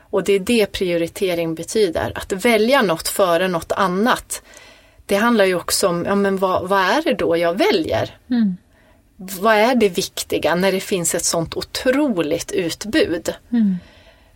[0.00, 2.12] Och det är det prioritering betyder.
[2.14, 4.42] Att välja något före något annat.
[5.06, 8.16] Det handlar ju också om, ja men vad, vad är det då jag väljer?
[8.30, 8.56] Mm.
[9.40, 13.34] Vad är det viktiga när det finns ett sånt otroligt utbud?
[13.52, 13.78] Mm.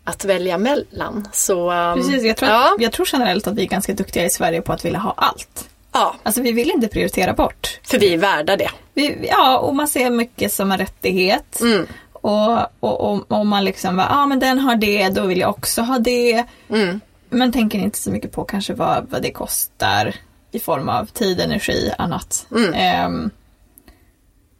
[0.04, 1.28] Att välja mellan.
[1.32, 4.30] Så, um, Precis, jag tror, ja, jag tror generellt att vi är ganska duktiga i
[4.30, 5.68] Sverige på att vilja ha allt.
[5.92, 7.80] ja, Alltså vi vill inte prioritera bort.
[7.82, 8.70] för vi är värda det.
[8.94, 11.60] Vi, ja, och man ser mycket som en rättighet.
[11.60, 15.38] Mm, Och, och, och, och man liksom, ja ah, men den har det, då vill
[15.40, 16.44] jag också ha det.
[16.70, 20.14] mm, Men tänker inte så mycket på kanske vad, vad det kostar
[20.52, 22.46] i form av tid, energi, annat.
[22.50, 22.74] Mm.
[22.74, 23.30] Ehm,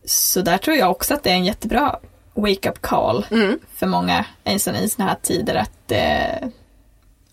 [0.06, 1.98] så där tror jag också att det är en jättebra
[2.34, 3.58] wake-up call mm.
[3.74, 6.48] för många i såna här tider att eh,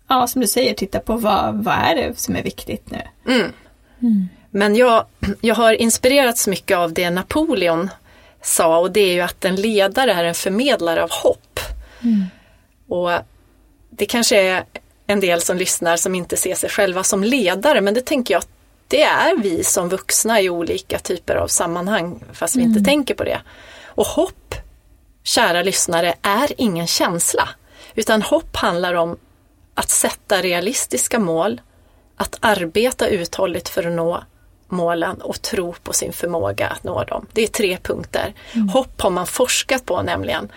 [0.07, 3.01] ja, som du säger, titta på vad, vad är det som är viktigt nu.
[3.33, 3.51] Mm.
[4.51, 5.05] Men jag,
[5.41, 7.89] jag har inspirerats mycket av det Napoleon
[8.41, 11.59] sa och det är ju att en ledare är en förmedlare av hopp.
[12.88, 13.12] Och
[13.89, 14.63] det kanske är
[15.07, 18.39] en del som lyssnar som inte ser sig själva som ledare men det tänker jag
[18.39, 18.53] att
[18.93, 23.23] det är vi som vuxna i olika typer av sammanhang fast vi inte tänker på
[23.23, 23.41] det.
[23.86, 24.56] Och hopp,
[25.23, 27.49] kära lyssnare, är ingen känsla.
[27.95, 29.17] Utan hopp handlar om
[29.75, 31.62] att sätta realistiska mål,
[32.17, 34.23] att arbeta uthålligt för att nå
[34.67, 37.25] målen och tro på sin förmåga att nå dem.
[37.34, 38.34] Det är tre punkter.
[38.73, 40.51] Hopp har man forskat på nämligen.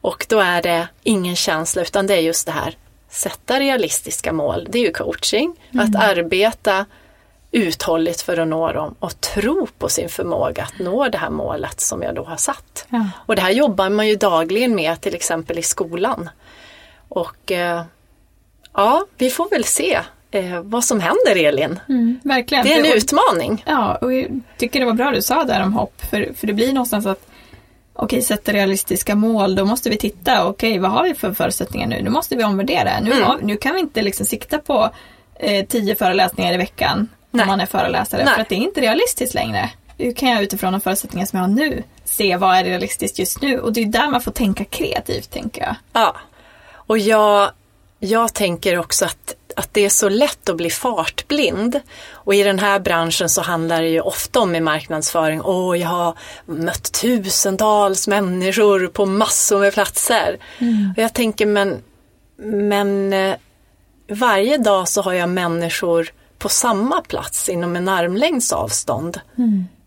[0.00, 2.76] Och då är det ingen känsla utan det är just det här
[3.10, 4.68] sätta realistiska mål.
[4.70, 5.56] Det är ju coaching.
[5.78, 6.86] Att arbeta
[7.56, 11.80] uthålligt för att nå dem och tro på sin förmåga att nå det här målet
[11.80, 12.86] som jag då har satt.
[12.90, 13.06] Ja.
[13.26, 16.30] Och det här jobbar man ju dagligen med till exempel i skolan.
[17.08, 17.82] Och eh,
[18.74, 21.80] ja, vi får väl se eh, vad som händer Elin.
[22.24, 22.64] verkligen.
[22.64, 23.64] Det är en För- utmaning.
[23.66, 26.02] Ja, och jag tycker det var bra du sa där om hopp.
[26.10, 27.26] För, för det blir någonstans att
[27.92, 32.02] okej, sätta realistiska mål, då måste vi titta, okej, vad har vi för förutsättningar nu?
[32.02, 33.00] Nu måste vi omvärdera.
[33.00, 33.38] Nu, Mm.
[33.42, 34.90] nu kan vi inte liksom sikta på
[35.34, 37.42] eh, tio föreläsningar i veckan Nej.
[37.42, 38.34] om man är föreläsare, Nej.
[38.34, 39.70] för att det är inte realistiskt längre.
[39.98, 43.42] Hur kan jag utifrån de förutsättningar som jag har nu se vad är realistiskt just
[43.42, 43.60] nu?
[43.60, 45.74] Och det är där man får tänka kreativt, tänker jag.
[45.92, 46.16] Ja.
[46.68, 47.50] Och jag,
[47.98, 51.80] jag tänker också att, att det är så lätt att bli fartblind.
[52.10, 55.88] Och i den här branschen så handlar det ju ofta om i marknadsföring, åh jag
[55.88, 56.14] har
[56.46, 60.38] mött tusentals människor på massor med platser.
[60.96, 61.82] Och jag tänker men,
[62.36, 63.34] men eh,
[64.08, 69.20] varje dag så har jag människor på samma plats inom en armlängds avstånd.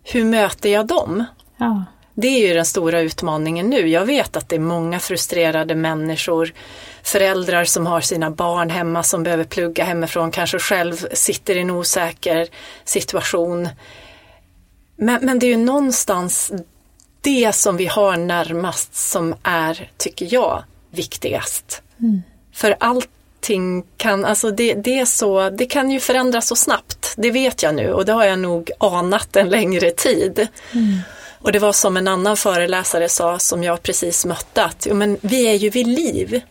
[0.03, 1.23] Hur möter jag dem?
[1.57, 1.85] Ja.
[2.13, 3.87] Det är ju den stora utmaningen nu.
[3.87, 6.53] Jag vet att det är många frustrerade människor,
[7.03, 11.69] föräldrar som har sina barn hemma som behöver plugga hemifrån, kanske själv sitter i en
[11.69, 12.47] osäker
[12.83, 13.69] situation.
[14.95, 16.51] Men, men det är ju någonstans
[17.21, 21.81] det som vi har närmast som är, tycker jag, viktigast.
[22.53, 22.75] För
[23.39, 27.13] allting kan, alltså det, det är så, det kan ju förändras så snabbt.
[27.17, 30.47] Det vet jag nu och det har jag nog anat en längre tid.
[31.41, 35.17] Och det var som en annan föreläsare sa som jag precis mötte att jo, men
[35.21, 36.41] vi är ju vid liv.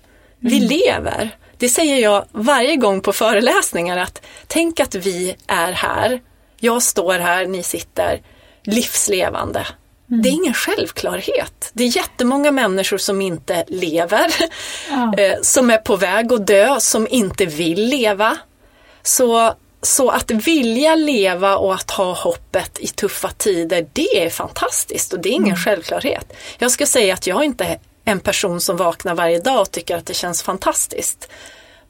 [0.41, 1.37] Vi lever.
[1.59, 6.21] Det säger jag varje gång på föreläsningar att tänk att vi är här.
[6.61, 8.21] Jag står här, ni sitter
[8.65, 9.67] livslevande.
[10.11, 11.71] Det är ingen självklarhet.
[11.73, 14.35] Det är jättemånga människor som inte lever,
[14.91, 15.15] Ja.
[15.19, 18.37] eh, som är på väg att dö, som inte vill leva.
[19.03, 25.13] Så, så att vilja leva och att ha hoppet i tuffa tider, det är fantastiskt
[25.13, 26.33] och det är ingen självklarhet.
[26.59, 29.97] Jag ska säga att jag inte är en person som vaknar varje dag och tycker
[29.97, 31.29] att det känns fantastiskt.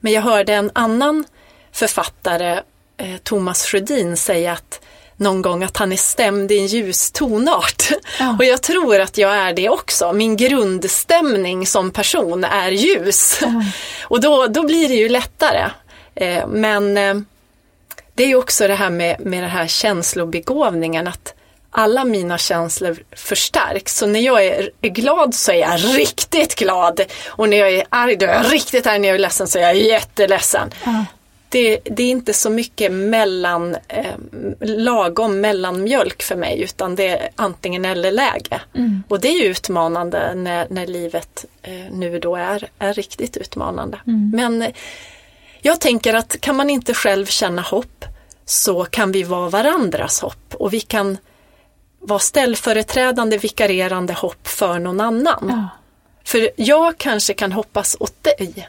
[0.01, 1.25] Men jag hörde en annan
[1.73, 2.61] författare,
[2.97, 4.81] eh, Thomas Sjödin, säga att
[5.19, 7.91] någon gång att han är stämd i en ljus tonart.
[8.19, 8.37] Ja.
[8.39, 10.13] Och jag tror att jag är det också.
[10.13, 13.41] Min grundstämning som person är ljus.
[14.03, 15.71] Och då, då blir det ju lättare.
[16.15, 17.15] Eh, men eh,
[18.15, 21.35] det är ju också det här med, med den här känslobegåvningen att
[21.71, 23.97] alla mina känslor förstärks.
[23.97, 27.01] Så när jag är, glad så är jag riktigt glad.
[27.27, 28.99] Och när jag är arg då är jag riktigt arg.
[28.99, 30.71] När jag är ledsen så är jag jätteledsen.
[30.85, 31.05] Ja.
[31.51, 34.15] Det, det är inte så mycket mellan, eh,
[34.61, 38.61] lagom mellanmjölk för mig utan det är antingen eller läge.
[39.09, 43.99] Och det är utmanande när, när livet eh, nu då är, är riktigt utmanande.
[44.35, 44.71] Men eh,
[45.61, 48.05] jag tänker att kan man inte själv känna hopp
[48.45, 51.19] så kan vi vara varandras hopp och vi kan
[52.01, 55.47] vara ställföreträdande, vikarierande hopp för någon annan.
[55.49, 55.69] Ja.
[56.25, 58.69] För jag kanske kan hoppas åt dig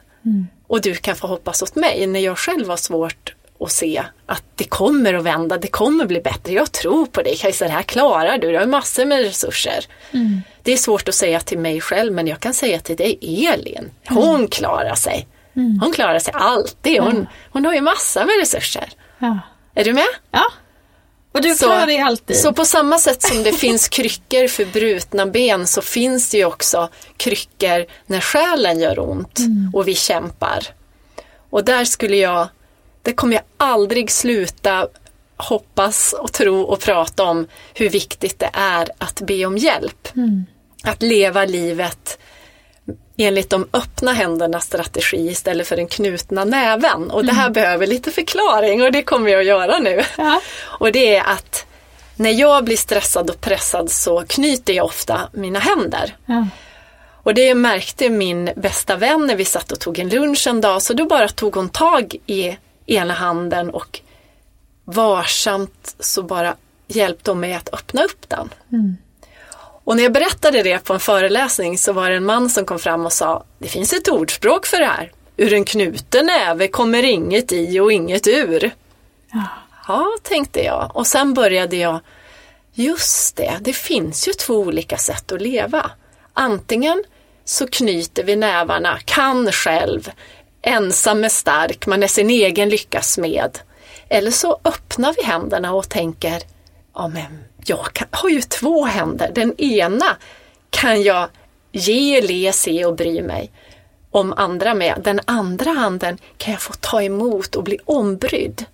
[0.69, 4.43] och du kan få hoppas åt mig när jag själv har svårt att se att
[4.55, 6.53] det kommer att vända, det kommer bli bättre.
[6.53, 9.85] Jag tror på dig Kajsa, det här klarar du, du har massor med resurser.
[10.63, 13.91] Det är svårt att säga till mig själv men jag kan säga till dig Elin,
[14.07, 15.27] hon klarar sig.
[15.81, 17.01] Hon klarar sig alltid.
[17.01, 18.89] Hon, hon har ju massor med resurser.
[19.19, 19.39] Ja.
[19.75, 20.07] Är du med?
[20.31, 20.51] ja.
[21.31, 22.37] Och du Så- klarar dig alltid.
[22.37, 26.45] Så på samma sätt som det finns kryckor för brutna ben så finns det ju
[26.45, 29.39] också kryckor när själen gör ont
[29.73, 30.67] och vi kämpar.
[31.49, 32.47] Och där skulle jag,
[33.01, 34.87] det kommer jag aldrig sluta
[35.37, 40.07] hoppas och tro och prata om hur viktigt det är att be om hjälp.
[40.83, 42.19] Att leva livet
[43.23, 47.11] enligt de öppna händernas strategi istället för den knutna näven.
[47.11, 50.03] Och det här behöver lite förklaring och det kommer jag att göra nu.
[50.17, 50.41] Ja.
[50.61, 51.65] Och det är att
[52.15, 56.15] när jag blir stressad och pressad så knyter jag ofta mina händer.
[56.25, 56.47] Ja.
[57.23, 60.81] Och det märkte min bästa vän när vi satt och tog en lunch en dag,
[60.81, 63.99] så då bara tog hon tag i ena handen och
[64.85, 66.55] varsamt så bara
[66.87, 68.49] hjälpte hon mig att öppna upp den.
[69.89, 72.79] Och när jag berättade det på en föreläsning så var det en man som kom
[72.79, 75.11] fram och sa, det finns ett ordspråk för det här.
[75.37, 78.71] Ur en knuten näve kommer inget i och inget ur.
[79.31, 79.43] Ja.
[79.87, 80.91] Ja, tänkte jag.
[80.93, 81.99] Och sen började jag,
[82.73, 85.91] just det, det finns ju två olika sätt att leva.
[86.33, 87.03] Antingen
[87.45, 90.11] så knyter vi nävarna, kan själv,
[90.61, 93.59] ensam är stark, man är sin egen lyckas med.
[94.09, 96.41] Eller så öppnar vi händerna och tänker,
[96.93, 99.31] ja men jag kan, har ju två händer.
[99.35, 100.17] Den ena
[100.69, 101.27] kan jag
[101.71, 103.51] ge, le, se och bry mig
[104.11, 105.01] om andra med.
[105.03, 108.65] Den andra handen kan jag få ta emot och bli ombrydd.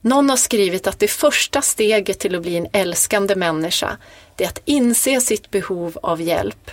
[0.00, 3.96] Någon har skrivit att det första steget till att bli en älskande människa,
[4.36, 6.70] det är att inse sitt behov av hjälp,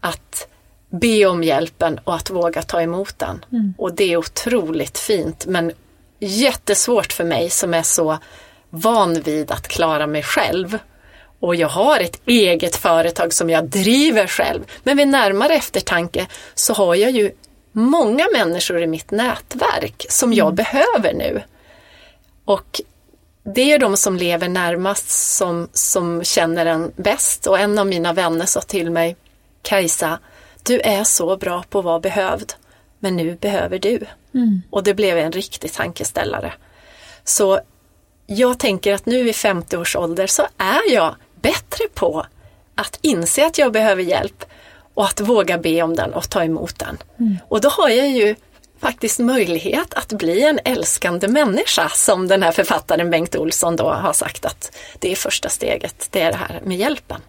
[0.00, 0.48] att
[0.90, 3.44] be om hjälpen och att våga ta emot den.
[3.78, 5.72] Och det är otroligt fint men
[6.18, 8.18] jättesvårt för mig som är så
[8.74, 10.78] van vid att klara mig själv.
[11.40, 14.64] Och jag har ett eget företag som jag driver själv.
[14.82, 17.30] Men vid närmare eftertanke så har jag ju
[17.72, 21.42] många människor i mitt nätverk som jag behöver nu.
[22.44, 22.80] Och
[23.54, 27.46] det är de som lever närmast som, som känner en bäst.
[27.46, 29.16] Och en av mina vänner sa till mig,
[29.62, 30.18] Kajsa,
[30.62, 32.52] du är så bra på att vara behövd,
[32.98, 34.06] men nu behöver du.
[34.70, 36.52] Och det blev en riktig tankeställare.
[37.24, 37.60] Så
[38.26, 42.26] jag tänker att nu i 50 års ålder så är jag bättre på
[42.74, 44.44] att inse att jag behöver hjälp
[44.94, 46.98] och att våga be om den och ta emot den.
[47.48, 48.36] Och då har jag ju
[48.80, 54.12] faktiskt möjlighet att bli en älskande människa som den här författaren Bengt Olsson då har
[54.12, 57.20] sagt att det är första steget, det är det här med hjälpen.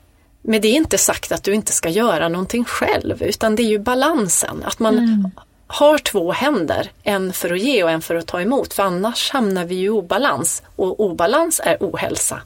[0.42, 3.68] Men det är inte sagt att du inte ska göra någonting själv utan det är
[3.68, 5.32] ju balansen, att man
[5.68, 9.32] har två händer, en för att ge och en för att ta emot för annars
[9.32, 12.42] hamnar vi i obalans och obalans är ohälsa.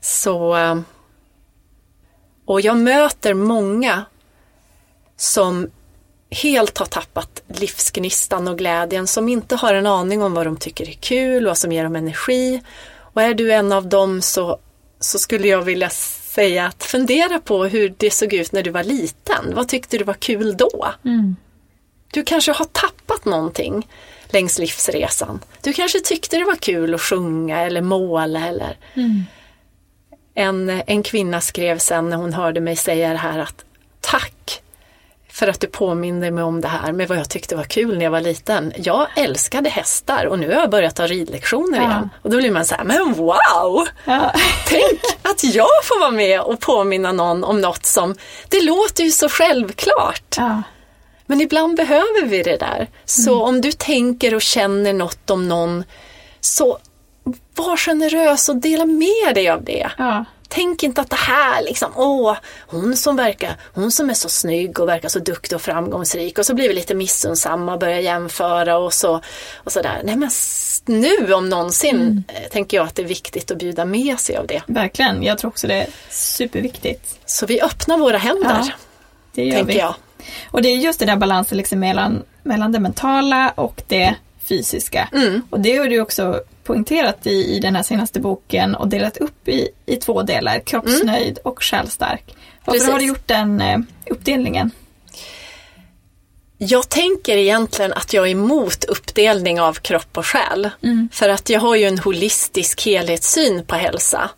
[0.00, 0.78] Så eh,
[2.44, 4.04] och jag möter många
[5.16, 5.70] som
[6.30, 10.88] helt har tappat livsgnistan och glädjen, som inte har en aning om vad de tycker
[10.88, 12.62] är kul och vad som ger dem energi.
[12.98, 14.58] Och är du en av dem så,
[15.00, 18.84] så skulle jag vilja säga att fundera på hur det såg ut när du var
[18.84, 19.54] liten.
[19.54, 20.86] Vad tyckte du var kul då?
[22.12, 23.88] Du kanske har tappat någonting
[24.26, 25.40] längs livsresan.
[25.62, 28.76] Du kanske tyckte det var kul att sjunga eller måla eller
[30.34, 33.64] en, en kvinna skrev sen när hon hörde mig säga det här att
[34.00, 34.62] tack
[35.30, 38.04] för att du påminde mig om det här med vad jag tyckte var kul när
[38.04, 38.72] jag var liten.
[38.76, 41.84] Jag älskade hästar och nu har jag börjat ta ridlektioner Ja.
[41.84, 42.10] igen.
[42.22, 43.88] Och då blir man så här, men wow!
[44.04, 44.32] Ja.
[44.68, 48.14] Tänk att jag får vara med och påminna någon om något som,
[48.48, 50.34] det låter ju så självklart.
[50.36, 50.62] Ja.
[51.26, 52.88] Men ibland behöver vi det där.
[53.04, 55.84] Så om du tänker och känner något om någon,
[56.40, 56.78] så
[57.54, 59.90] var generös och dela med dig av det.
[59.98, 60.24] Ja.
[60.48, 62.36] Tänk inte att det här liksom, åh,
[62.66, 66.46] hon som verkar, hon som är så snygg och verkar så duktig och framgångsrik och
[66.46, 69.20] så blir vi lite missunnsamma och börjar jämföra och så
[69.56, 70.00] och sådär.
[70.04, 70.30] Nej men
[70.86, 74.46] nu om någonsin eh, tänker jag att det är viktigt att bjuda med sig av
[74.46, 74.62] det.
[74.66, 77.18] Verkligen, jag tror också det är superviktigt.
[77.26, 78.72] Så vi öppnar våra händer, Ja,
[79.34, 79.78] Det gör tänker vi.
[79.78, 79.94] jag.
[80.50, 84.14] Och det är just den där balansen liksom mellan, mellan det mentala och det
[84.48, 85.08] fysiska.
[85.12, 85.42] Mm.
[85.50, 89.48] Och det har du också poängterat i, i den här senaste boken och delat upp
[89.48, 92.36] i, i två delar, kroppsnöjd och själstark.
[92.64, 92.92] Varför Precis.
[92.92, 93.78] har du gjort den eh,
[94.10, 94.70] uppdelningen?
[96.58, 100.70] Jag tänker egentligen att jag är emot uppdelning av kropp och själ.
[101.12, 104.30] För att jag har ju en holistisk helhetssyn på hälsa.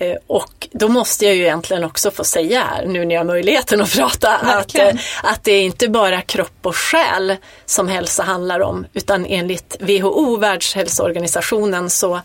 [0.00, 3.26] Eh, Och då måste jag ju egentligen också få säga här, nu när jag har
[3.26, 4.96] möjligheten att prata, att, Verkligen.
[4.96, 7.36] eh, att det är inte bara kropp och själ
[7.66, 12.20] som hälsa handlar om, utan enligt WHO, Världshälsoorganisationen, så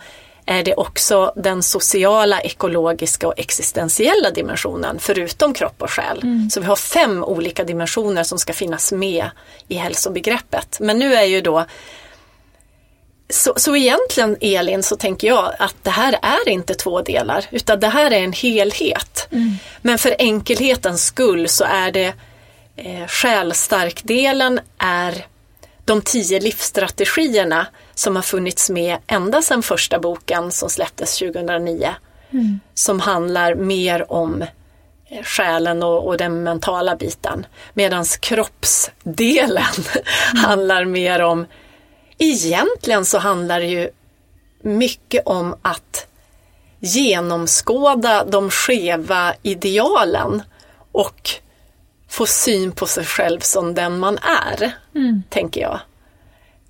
[0.46, 6.20] är det också den sociala, ekologiska och existentiella dimensionen förutom kropp och själ.
[6.24, 6.50] Mm.
[6.50, 9.30] Så vi har fem olika dimensioner som ska finnas med
[9.68, 10.78] i hälsobegreppet.
[10.80, 11.66] Men nu är ju då
[13.30, 17.80] så, så egentligen Elin så tänker jag att det här är inte två delar utan
[17.80, 19.28] det här är en helhet.
[19.32, 19.56] Mm.
[19.82, 22.14] Men för enkelhetens skull så är det
[22.76, 25.26] eh, själstark-delen är
[25.86, 31.96] de tio livsstrategierna som har funnits med ända sedan första boken som släpptes 2009.
[32.32, 32.60] Mm.
[32.74, 37.46] Som handlar mer om eh, själen och, och den mentala biten.
[37.74, 39.64] Medan kroppsdelen
[40.34, 40.46] mm.
[40.46, 41.46] handlar mer om,
[42.20, 43.90] egentligen så handlar det ju
[44.62, 46.08] mycket om att
[46.80, 50.44] genomskåda de skeva idealen
[50.92, 51.30] och
[52.10, 55.24] få syn på sig själv som den man är, mm.
[55.30, 55.80] tänker jag.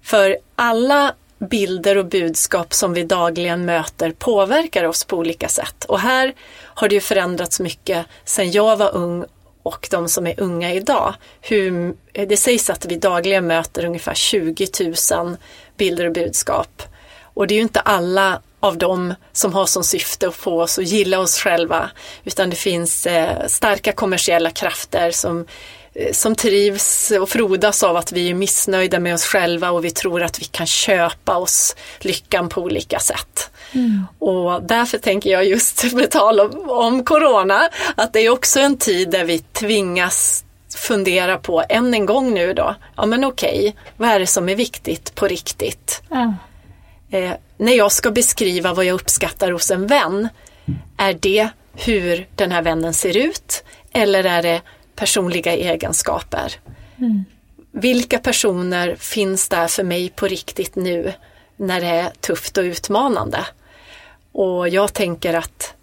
[0.02, 5.86] För alla bilder och budskap som vi dagligen möter påverkar oss på olika sätt.
[5.86, 6.34] Och här
[6.64, 9.26] har det ju förändrats mycket sedan jag var ung
[9.64, 11.14] och de som är unga idag.
[11.42, 14.68] Hur, eh, det sägs att vi dagligen möter ungefär 20
[15.12, 15.38] 000
[15.78, 16.84] bilder och budskap.
[17.34, 20.80] Och det är ju inte alla av dem som har som syfte att få oss
[20.80, 21.90] att gilla oss själva.
[22.24, 25.46] Utan det finns eh, starka kommersiella krafter som,
[25.94, 29.92] eh, som trivs och frodas av att vi är missnöjda med oss själva och vi
[29.92, 33.52] tror att vi kan köpa oss lyckan på olika sätt.
[33.72, 34.08] Mm.
[34.20, 38.78] Och därför tänker jag just med tal om, om Corona att det är också en
[38.78, 40.44] tid där vi tvingas
[40.76, 44.56] fundera på än en gång nu då, ja men okej, vad är det som är
[44.56, 46.02] viktigt på riktigt?
[46.12, 46.34] Mm.
[47.12, 50.30] Eh, när jag ska beskriva vad jag uppskattar hos en vän,
[50.98, 53.64] är det hur den här vännen ser ut
[53.94, 54.62] eller är det
[54.96, 56.54] personliga egenskaper?
[56.98, 57.26] Mm.
[57.72, 61.14] Vilka personer finns där för mig på riktigt nu
[61.58, 63.46] när det är tufft och utmanande?
[64.32, 65.74] Och jag tänker att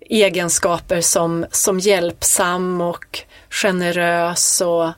[0.00, 3.18] egenskaper som, som hjälpsam och
[3.50, 4.92] generös och eh,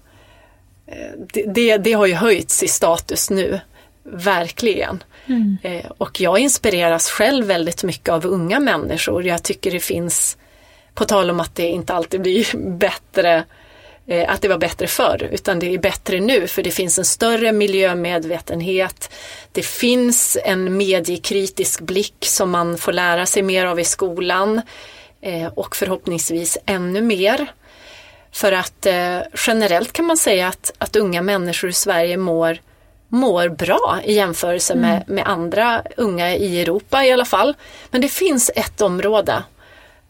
[1.32, 3.60] det, det, det har ju höjts i status nu,
[4.02, 5.02] verkligen.
[5.26, 5.56] Mm.
[5.62, 9.24] Eh, och jag inspireras själv väldigt mycket av unga människor.
[9.26, 10.36] Jag tycker det finns,
[10.94, 13.44] på tal om att det inte alltid blir bättre,
[14.28, 17.52] att det var bättre förr, utan det är bättre nu för det finns en större
[17.52, 19.10] miljömedvetenhet.
[19.52, 24.60] Det finns en mediekritisk blick som man får lära sig mer av i skolan
[25.20, 27.46] eh, och förhoppningsvis ännu mer.
[28.32, 28.86] För att
[29.46, 32.58] generellt kan man säga att, att unga människor i Sverige mår
[33.08, 35.14] mår bra i jämförelse med, mm.
[35.14, 37.54] med andra unga i Europa i alla fall.
[37.90, 39.42] Men det finns ett område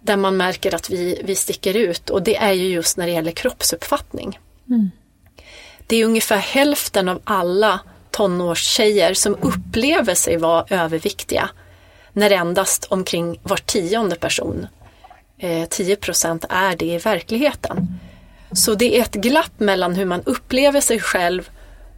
[0.06, 3.12] där man märker att vi, vi sticker ut och det är ju just när det
[3.12, 4.38] gäller kroppsuppfattning.
[4.68, 4.90] Mm.
[5.86, 7.80] Det är ungefär hälften av alla
[8.10, 11.50] tonårstjejer som upplever sig vara överviktiga
[12.12, 14.66] när endast omkring var tionde person,
[15.38, 17.86] eh, 10 procent, är det i verkligheten.
[18.52, 21.50] Så det är ett glapp mellan hur man upplever sig själv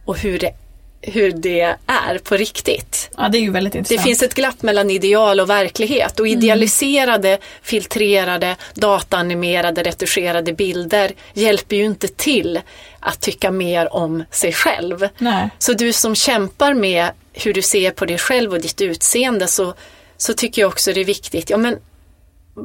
[0.05, 0.53] och hur det
[1.01, 3.09] hur det är på riktigt.
[3.17, 3.99] Ja, det är ju väldigt intressant.
[3.99, 6.39] Det finns ett glapp mellan ideal och verklighet och mm.
[6.39, 7.41] idealiserade, mm.
[7.61, 12.59] filtrerade, dataanimerade, retuscherade bilder hjälper ju inte till
[12.99, 15.09] att tycka mer om sig själv.
[15.17, 15.49] Nej.
[15.59, 19.73] Så du som kämpar med hur du ser på dig själv och ditt utseende så,
[20.17, 21.77] så tycker jag också det är viktigt, ja men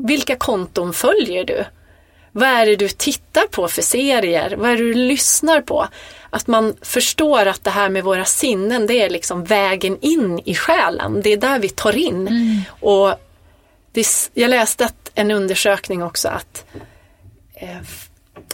[0.06, 1.64] vilka konton följer du?
[2.36, 4.54] Vad är det du tittar på för serier?
[4.56, 5.88] Vad är det du lyssnar på?
[6.30, 10.54] Att man förstår att det här med våra sinnen det är liksom vägen in i
[10.54, 11.20] själen.
[11.22, 12.28] Det är där vi tar in.
[12.28, 12.60] Mm.
[12.68, 13.14] Och
[13.92, 16.64] det, jag läste att, en undersökning också att
[17.54, 17.78] eh,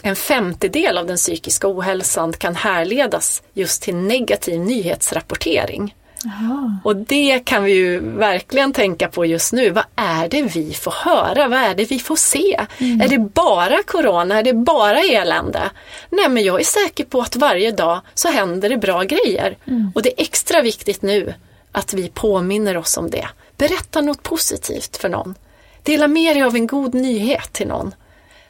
[0.01, 5.95] en femtedel av den psykiska ohälsan kan härledas just till negativ nyhetsrapportering.
[6.25, 6.75] Aha.
[6.83, 9.69] Och det kan vi ju verkligen tänka på just nu.
[9.69, 11.47] Vad är det vi får höra?
[11.47, 12.65] Vad är det vi får se?
[12.77, 13.01] Mm.
[13.01, 14.39] Är det bara corona?
[14.39, 15.69] Är det bara elände?
[16.09, 19.57] Nej men jag är säker på att varje dag så händer det bra grejer.
[19.67, 19.91] Mm.
[19.95, 21.33] Och det är extra viktigt nu
[21.71, 23.27] att vi påminner oss om det.
[23.57, 25.35] Berätta något positivt för någon.
[25.83, 27.95] Dela med dig av en god nyhet till någon.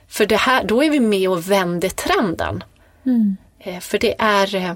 [0.07, 2.63] För det här, då är vi med och vänder trenden.
[3.05, 3.37] Mm.
[3.59, 4.73] Eh, för det är eh,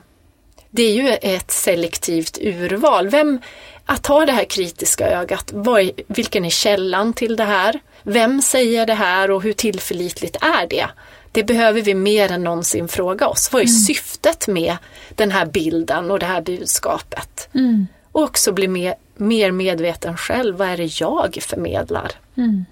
[0.76, 3.10] det är ju ett selektivt urval.
[3.10, 3.40] Vem,
[3.86, 7.80] att ha det här kritiska ögat, vad, vilken är källan till det här?
[8.04, 10.88] Vem säger det här och hur tillförlitligt är det?
[11.32, 13.50] Det behöver vi mer än någonsin fråga oss.
[13.52, 13.76] Vad är mm.
[13.76, 14.78] syftet med
[15.16, 17.50] den här bilden och det här budskapet?
[17.54, 17.88] Mm.
[18.12, 22.12] Och också bli mer, mer medveten själv, vad är det jag förmedlar?
[22.38, 22.66] Mm.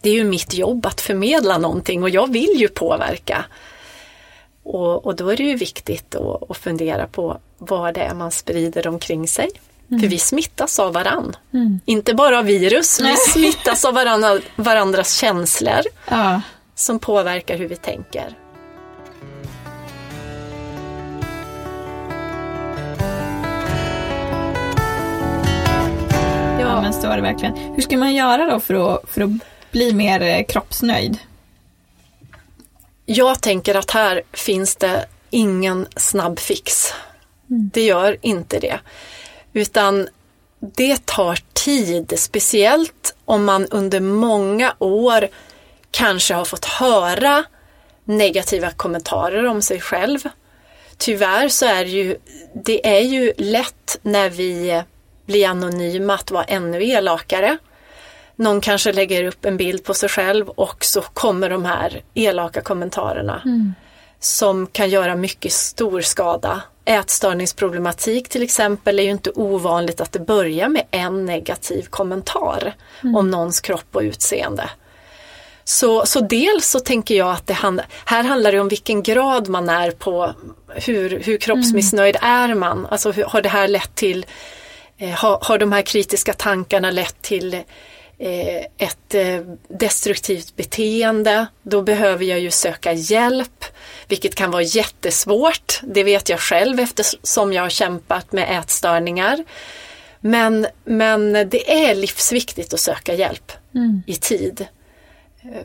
[0.00, 3.44] Det är ju mitt jobb att förmedla någonting och jag vill ju påverka.
[4.64, 6.14] Och, och då är det ju viktigt
[6.48, 9.50] att, fundera på vad det är man sprider omkring sig.
[9.88, 11.36] För vi smittas av varann.
[11.84, 16.40] Inte bara av virus, vi smittas av varandra, varandras känslor Ja.
[16.74, 18.34] som påverkar hur vi tänker.
[26.60, 27.56] ja, men så är det verkligen.
[27.56, 29.30] Hur ska man göra då för att, för att
[29.70, 31.18] bli mer eh, kroppsnöjd?
[33.06, 36.92] Jag tänker att här finns det ingen snabb fix.
[37.46, 38.78] Det gör inte det.
[39.52, 40.08] Utan
[40.60, 45.28] det tar tid, speciellt om man under många år
[45.90, 47.44] kanske har fått höra
[48.04, 50.18] negativa kommentarer om sig själv.
[50.98, 52.16] Tyvärr så är det ju,
[52.64, 54.82] det är ju lätt när vi
[55.26, 57.58] blir anonyma att vara ännu elakare.
[58.36, 62.60] Någon kanske lägger upp en bild på sig själv och så kommer de här elaka
[62.60, 63.42] kommentarerna
[64.20, 66.62] som kan göra mycket stor skada.
[66.84, 72.74] Ätstörningsproblematik till exempel är ju inte ovanligt att det börjar med en negativ kommentar
[73.14, 74.70] om någons kropp och utseende.
[75.64, 79.48] Så, så dels så tänker jag att det hand, här handlar det om vilken grad
[79.48, 80.34] man är på
[80.68, 82.86] hur, hur kroppsmissnöjd är man.
[82.90, 84.26] Alltså hur, har det här lett till,
[84.98, 87.62] eh, har, har de här kritiska tankarna lett till
[88.18, 93.64] ett eh, destruktivt beteende, då behöver jag ju söka hjälp,
[94.08, 95.80] vilket kan vara jättesvårt.
[95.82, 99.44] Det vet jag själv eftersom jag har kämpat med ätstörningar.
[100.20, 103.52] Men, men det är livsviktigt att söka hjälp
[104.06, 104.66] i tid.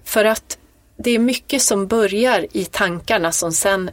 [0.04, 0.58] För att
[0.98, 3.92] det är mycket som börjar i tankarna som sen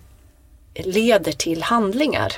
[0.75, 2.33] leder till handlingar.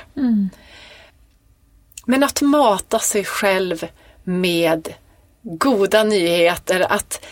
[2.05, 3.87] Men att mata sig själv
[4.23, 4.93] med
[5.57, 7.25] goda nyheter, att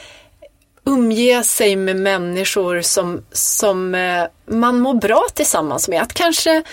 [0.86, 6.02] umge sig med människor som, som eh, man mår bra tillsammans med.
[6.02, 6.64] Att kanske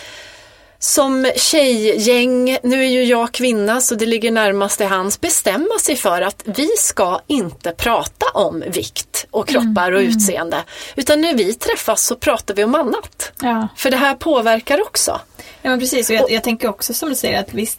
[0.78, 5.96] som tjejgäng, nu är ju jag kvinna så det ligger närmast till hands, bestämma sig
[5.96, 10.62] för att vi ska inte prata om vikt och kroppar och utseende.
[10.96, 13.32] Utan när vi träffas så pratar vi om annat.
[13.40, 13.68] Ja.
[13.76, 15.20] För det här påverkar också.
[15.62, 17.78] Ja men precis, och jag, jag tänker också som du säger att visst,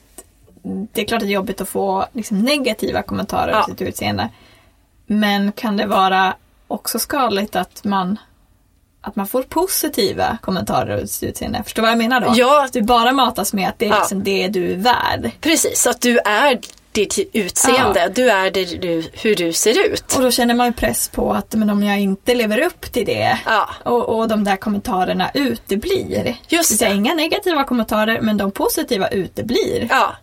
[0.94, 3.64] det är klart att det är jobbigt att få liksom, negativa kommentarer Ja.
[3.64, 4.30] om sitt utseende.
[5.08, 6.34] Men kan det vara
[6.68, 8.18] också skadligt att man
[9.02, 11.64] att man får positiva kommentarer om sitt utseende.
[11.64, 12.34] Förstår du vad jag menar då?
[12.36, 12.66] Ja.
[12.66, 14.00] Att du bara matas med att det är Ja.
[14.00, 15.32] liksom det du är värd.
[15.42, 16.60] Precis, att du är
[16.92, 20.16] ditt utseende, du är det du, hur du ser ut.
[20.16, 23.06] Och då känner man ju press på att men om jag inte lever upp till
[23.06, 23.70] det Ja.
[23.84, 26.38] och, och de där kommentararna uteblir.
[26.48, 26.86] Just det.
[26.86, 26.94] det.
[26.94, 29.88] Inga negativa kommentarer men de positiva uteblir.
[29.90, 30.16] Ja.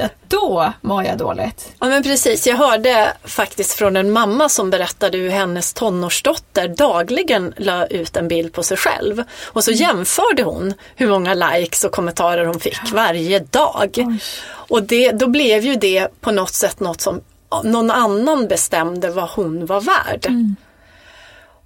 [0.00, 1.72] Att då mår jag dåligt.
[1.78, 7.54] Ja men precis, jag hörde faktiskt från en mamma som berättade hur hennes tonårsdotter dagligen
[7.56, 9.22] la ut en bild på sig själv.
[9.44, 14.18] Och så jämförde hon hur många likes och kommentarer hon fick varje dag.
[14.44, 17.20] Och det, då blev ju det på något sätt något som
[17.64, 20.26] någon annan bestämde vad hon var värd.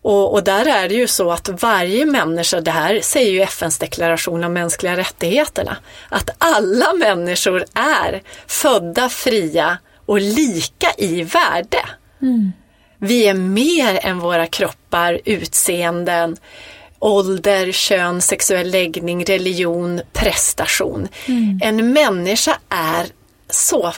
[0.06, 3.78] Och, och där är det ju så att varje människa, det här säger ju FNs
[3.78, 5.76] deklaration om mänskliga rättigheterna,
[6.08, 11.78] att alla människor är födda fria och lika i värde.
[12.98, 16.36] Vi är mer än våra kroppar, utseenden,
[16.98, 21.08] ålder, kön, sexuell läggning, religion, prestation.
[21.62, 23.06] En människa är
[23.50, 23.92] så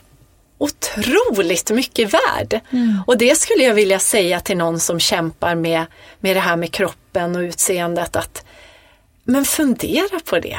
[0.58, 2.60] otroligt mycket värd.
[3.06, 5.84] Och det skulle jag vilja säga till någon som kämpar med,
[6.20, 8.44] med det här med kroppen och utseendet att
[9.24, 10.58] men fundera på det.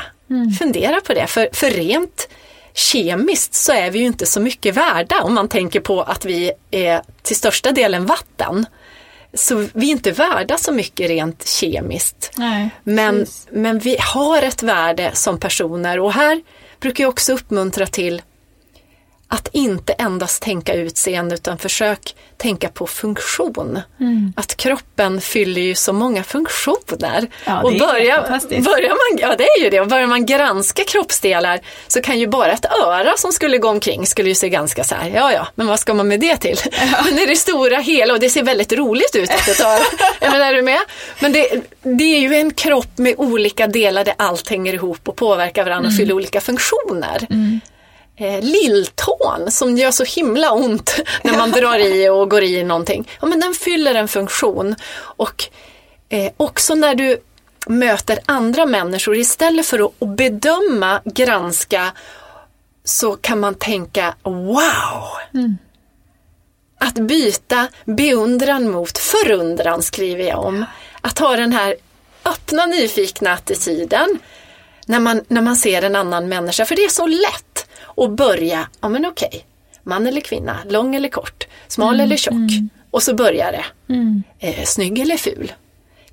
[0.59, 2.29] Fundera på det, för, för rent
[2.73, 6.51] kemiskt så är vi ju inte så mycket värda om man tänker på att vi
[6.71, 8.65] är till största delen vatten.
[9.33, 12.31] Så vi är inte värda så mycket rent kemiskt.
[12.35, 13.47] Nej, Men, precis.
[13.51, 16.41] men vi har ett värde som personer och här
[16.79, 18.21] brukar jag också uppmuntra till
[19.31, 23.79] att inte endast tänka utseende utan försök tänka på funktion.
[23.99, 24.33] Mm.
[24.35, 27.27] Att kroppen fyller ju så många funktioner.
[27.45, 28.21] Ja, det och är börjar,
[28.61, 32.27] börjar man, ja det är ju det, och börjar man granska kroppsdelar så kan ju
[32.27, 35.47] bara ett öra som skulle gå omkring skulle ju se ganska så här, ja ja,
[35.55, 36.57] men vad ska man med det till?
[37.05, 39.83] Men i det stora hela, och det ser väldigt roligt ut att ett öra,
[40.31, 40.79] menar, är du med?
[41.19, 45.15] Men det, det är ju en kropp med olika delar där allt hänger ihop och
[45.15, 47.27] påverkar varandra och fyller olika funktioner
[48.19, 53.09] eh, lilltån som gör så himla ont när man drar i och går i någonting.
[53.21, 54.75] Ja, men den fyller en funktion.
[54.99, 55.43] Och
[56.09, 57.17] eh, också när du
[57.67, 61.91] möter andra människor, istället för att, bedöma, granska,
[62.83, 65.03] så kan man tänka wow!
[66.79, 70.65] Att byta beundran mot förundran skriver jag om.
[71.01, 71.75] Att ha den här
[72.25, 74.19] öppna nyfikna attityden
[74.85, 76.65] när man, när man ser en annan människa.
[76.65, 77.48] För det är så lätt
[77.99, 79.45] Och börja, ja men okej,
[79.83, 82.51] man eller kvinna, lång eller kort, smal eller tjock.
[82.91, 83.65] Och så börjar det.
[84.39, 85.51] Eh, snygg eller ful.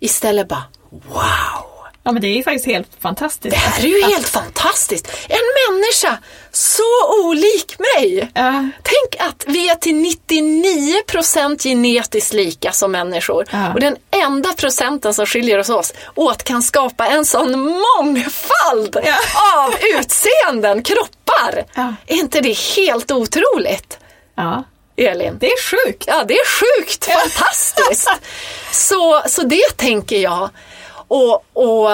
[0.00, 1.75] Istället bara, wow!
[2.06, 3.54] Ja men det är ju faktiskt helt fantastiskt.
[3.56, 5.08] Det här är ju helt fantastiskt!
[5.28, 5.38] En
[5.74, 6.18] människa
[6.52, 8.30] så olik mig!
[8.34, 8.68] Ja.
[8.82, 13.46] Tänk att vi är till 99% genetiskt lika som människor.
[13.50, 13.72] Ja.
[13.74, 19.16] Och den enda procenten som skiljer oss åt, åt kan skapa en sån mångfald Ja.
[19.64, 21.64] av utseenden, kroppar.
[22.06, 23.98] Är inte det helt otroligt?
[24.36, 24.64] ja.
[24.98, 25.36] Elin?
[25.40, 26.04] Det är sjukt.
[26.06, 28.08] Ja, det är sjukt fantastiskt.
[28.72, 30.50] Så, så det tänker jag.
[31.08, 31.88] Och, och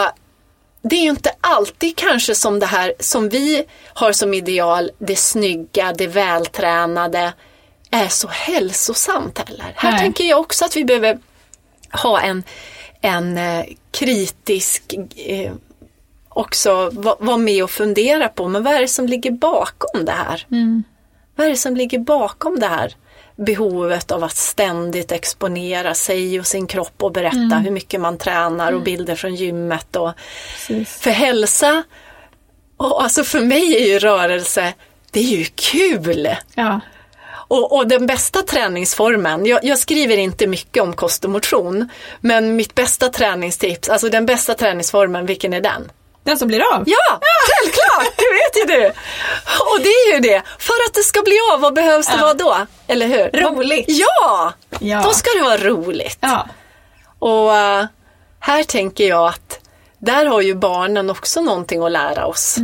[0.82, 5.16] det är ju inte alltid kanske som det här som vi har som ideal, det
[5.16, 7.32] snygga, det vältränade,
[7.90, 9.72] är så hälsosamt heller.
[9.76, 10.00] Här Nej.
[10.00, 11.18] tänker jag också att vi behöver
[12.02, 12.42] ha en,
[13.00, 15.52] en eh, kritisk eh,
[16.28, 20.12] också va- vara med och fundera på, men vad är det som ligger bakom det
[20.12, 20.46] här?
[21.36, 22.94] Vad är det som ligger bakom det här
[23.44, 28.72] behovet av att ständigt exponera sig och sin kropp och berätta hur mycket man tränar
[28.72, 29.96] och bilder från gymmet.
[29.96, 30.12] Och,
[30.52, 30.98] Precis.
[31.00, 31.82] för hälsa,
[32.76, 34.74] och alltså för mig är ju rörelse,
[35.10, 36.28] det är ju kul.
[36.54, 36.80] Ja.
[37.52, 41.88] Och, och den bästa träningsformen, jag, jag skriver inte mycket om kost och motion,
[42.20, 45.90] men mitt bästa träningstips, alltså den bästa träningsformen, vilken är den?
[46.24, 46.82] Den som blir av.
[46.86, 48.16] Ja, självklart!
[48.16, 48.86] Det vet ju du!
[49.74, 50.42] Och det är ju det.
[50.58, 52.22] För att det ska bli av, vad behövs det Ja.
[52.22, 52.56] vara då?
[52.86, 53.40] Eller hur?
[53.40, 53.84] Roligt.
[53.88, 54.52] Ja!
[54.80, 55.02] Ja.
[55.02, 56.18] Då ska det vara roligt.
[56.20, 56.46] Ja.
[57.18, 57.84] Och eh,
[58.40, 59.58] här tänker jag att
[59.98, 62.56] där har ju barnen också någonting att lära oss.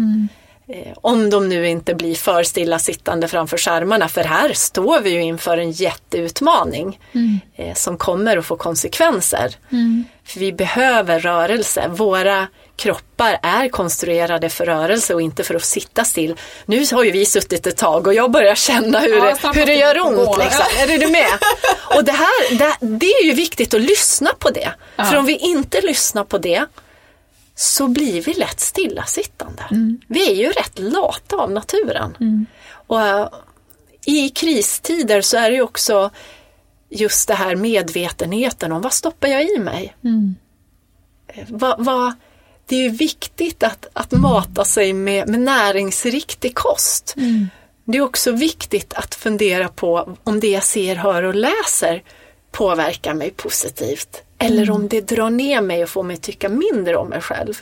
[0.68, 5.22] Eh, Om de nu inte blir för stillasittande framför skärmarna, för här står vi ju
[5.22, 7.00] inför en jätteutmaning
[7.56, 9.56] eh, som kommer att få konsekvenser.
[10.26, 11.88] För vi behöver rörelse.
[11.88, 12.46] Våra
[12.79, 16.35] kroppar är konstruerade för rörelse och inte för att sitta still.
[16.66, 19.66] Nu har ju vi suttit ett tag och jag börjar känna hur, Ja, det, hur
[19.66, 20.39] det gör ont.
[20.39, 20.64] Liksom.
[20.79, 21.29] Är du med?
[21.97, 24.70] Och det här, det, det är ju viktigt att lyssna på det.
[24.97, 26.66] För om vi inte lyssnar på det
[27.55, 29.62] så blir vi lätt stillasittande.
[30.09, 32.16] Vi är ju rätt lata av naturen.
[32.87, 33.29] Och eh,
[34.07, 36.11] i kristider så är det ju också
[36.91, 39.97] just det här medvetenheten om vad stoppar jag i mig?
[41.29, 42.12] Eh, Vad, vad,
[42.68, 47.14] det är viktigt att, att mata sig med, med näringsriktig kost.
[47.84, 52.02] Det är också viktigt att fundera på om det jag ser, hör och läser
[52.50, 54.22] påverkar mig positivt.
[54.38, 57.54] Eller om det drar ner mig och får mig tycka mindre om mig själv.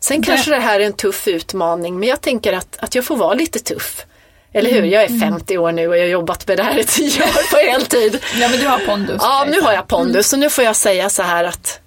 [0.00, 3.16] Sen kanske det här är en tuff utmaning men jag tänker att, att jag får
[3.16, 4.06] vara lite tuff.
[4.52, 4.82] Eller hur?
[4.82, 7.50] Jag är 50 år nu och jag har jobbat med det här i 10 år
[7.50, 8.20] på heltid.
[8.40, 9.16] ja, men du har pondus.
[9.20, 11.80] Ja, nu har jag pondus och nu får jag säga så här att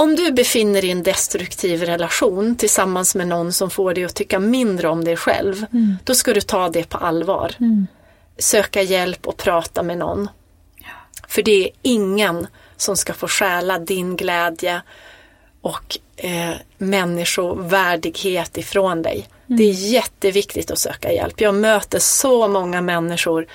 [0.00, 4.14] om du befinner dig i en destruktiv relation tillsammans med någon som får dig att
[4.14, 5.66] tycka mindre om dig själv,
[6.04, 7.54] då ska du ta det på allvar.
[8.38, 10.28] Söka hjälp och prata med någon.
[11.28, 12.46] För det är ingen
[12.76, 14.82] som ska få stjäla din glädje
[15.60, 19.28] och eh, människovärdighet ifrån dig.
[19.46, 21.40] Det är jätteviktigt att söka hjälp.
[21.40, 23.46] Jag möter så många människor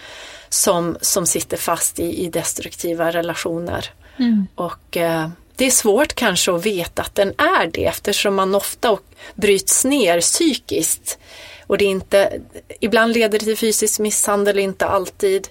[0.50, 3.90] som, som sitter fast i, i destruktiva relationer.
[4.56, 8.98] Och eh, det är svårt kanske att veta att den är det eftersom man ofta
[9.36, 11.18] bryts ner psykiskt.
[11.68, 12.42] Och det inte,
[12.80, 15.48] ibland leder det till fysisk misshandel, inte alltid.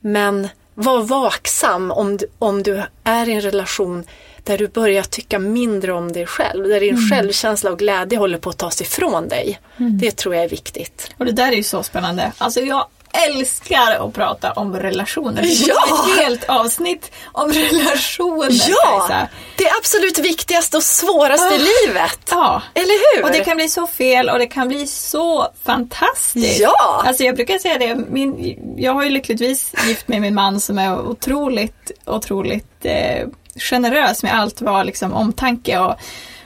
[0.00, 4.04] Men var vaksam om du, om du är i en relation
[4.44, 8.50] där du börjar tycka mindre om dig själv, där din självkänsla och glädje håller på
[8.50, 9.60] att tas ifrån dig.
[9.76, 11.10] Det tror jag är viktigt.
[11.16, 12.32] Och det där är ju så spännande.
[12.38, 15.42] Alltså jag älskar att prata om relationer.
[15.42, 15.74] Det Ja!
[15.88, 18.48] är ett helt avsnitt om relationer.
[18.68, 19.28] Ja, Kajsa.
[19.56, 22.18] det absolut viktigaste och svåraste i livet.
[22.30, 22.62] Ja.
[22.74, 23.24] Eller hur?
[23.24, 26.60] Och det kan bli så fel och det kan bli så fantastiskt.
[26.60, 27.02] Ja.
[27.06, 30.60] Alltså jag brukar säga det, min, jag har ju lyckligtvis gift mig med en man
[30.60, 35.94] som är otroligt, otroligt eh, generös med allt vad liksom omtanke och,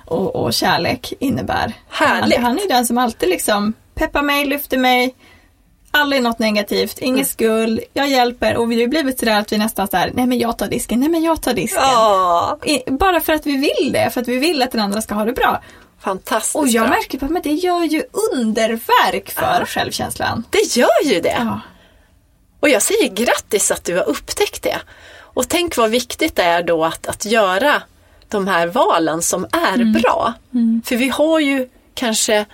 [0.06, 1.72] och, och kärlek innebär.
[1.90, 2.34] Härligt.
[2.36, 5.14] Han, han är den som alltid liksom peppar mig, lyfter mig,
[5.94, 7.24] aldrig något negativt, ingen Mm.
[7.26, 10.58] skuld, jag hjälper och vi har blivit sådär att vi nästan såhär, nej men jag
[10.58, 11.82] tar disken, nej men jag tar disken.
[12.64, 15.14] I- Bara för att vi vill det, för att vi vill att den andra ska
[15.14, 15.62] ha det bra.
[16.00, 16.96] fantastiskt Och jag bra.
[16.96, 20.44] märker på att det gör ju underverk för självkänslan.
[20.50, 21.36] Det gör ju det.
[21.38, 21.60] Ja.
[22.60, 24.76] Och jag säger grattis att du har upptäckt det.
[25.20, 27.82] Och tänk vad viktigt det är då att, att göra
[28.28, 30.32] de här valen som är bra.
[30.84, 32.44] För vi har ju kanske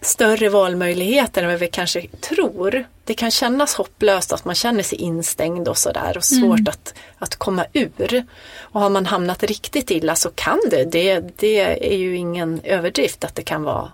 [0.00, 2.84] större valmöjligheter än vad vi kanske tror.
[3.04, 7.36] Det kan kännas hopplöst att man känner sig instängd och sådär och svårt att, att
[7.36, 8.26] komma ur.
[8.58, 11.60] Och har man hamnat riktigt illa så kan det, det, det
[11.92, 13.92] är ju ingen överdrift att det kan vara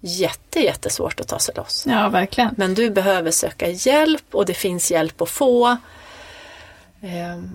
[0.00, 1.84] jätte, jättesvårt att ta sig loss.
[1.88, 2.54] Ja, verkligen.
[2.56, 5.76] Men du behöver söka hjälp och det finns hjälp att få.
[7.02, 7.50] Ehm,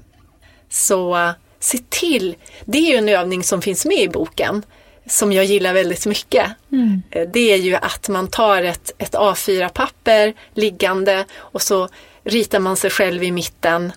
[0.70, 2.36] Så se till,
[2.66, 4.64] det är ju en övning som finns med i boken
[5.08, 6.46] som jag gillar väldigt mycket.
[7.12, 11.90] Eh, Det är ju att man tar ett, ett A4-papper liggande och så
[12.24, 13.92] ritar man sig själv i mitten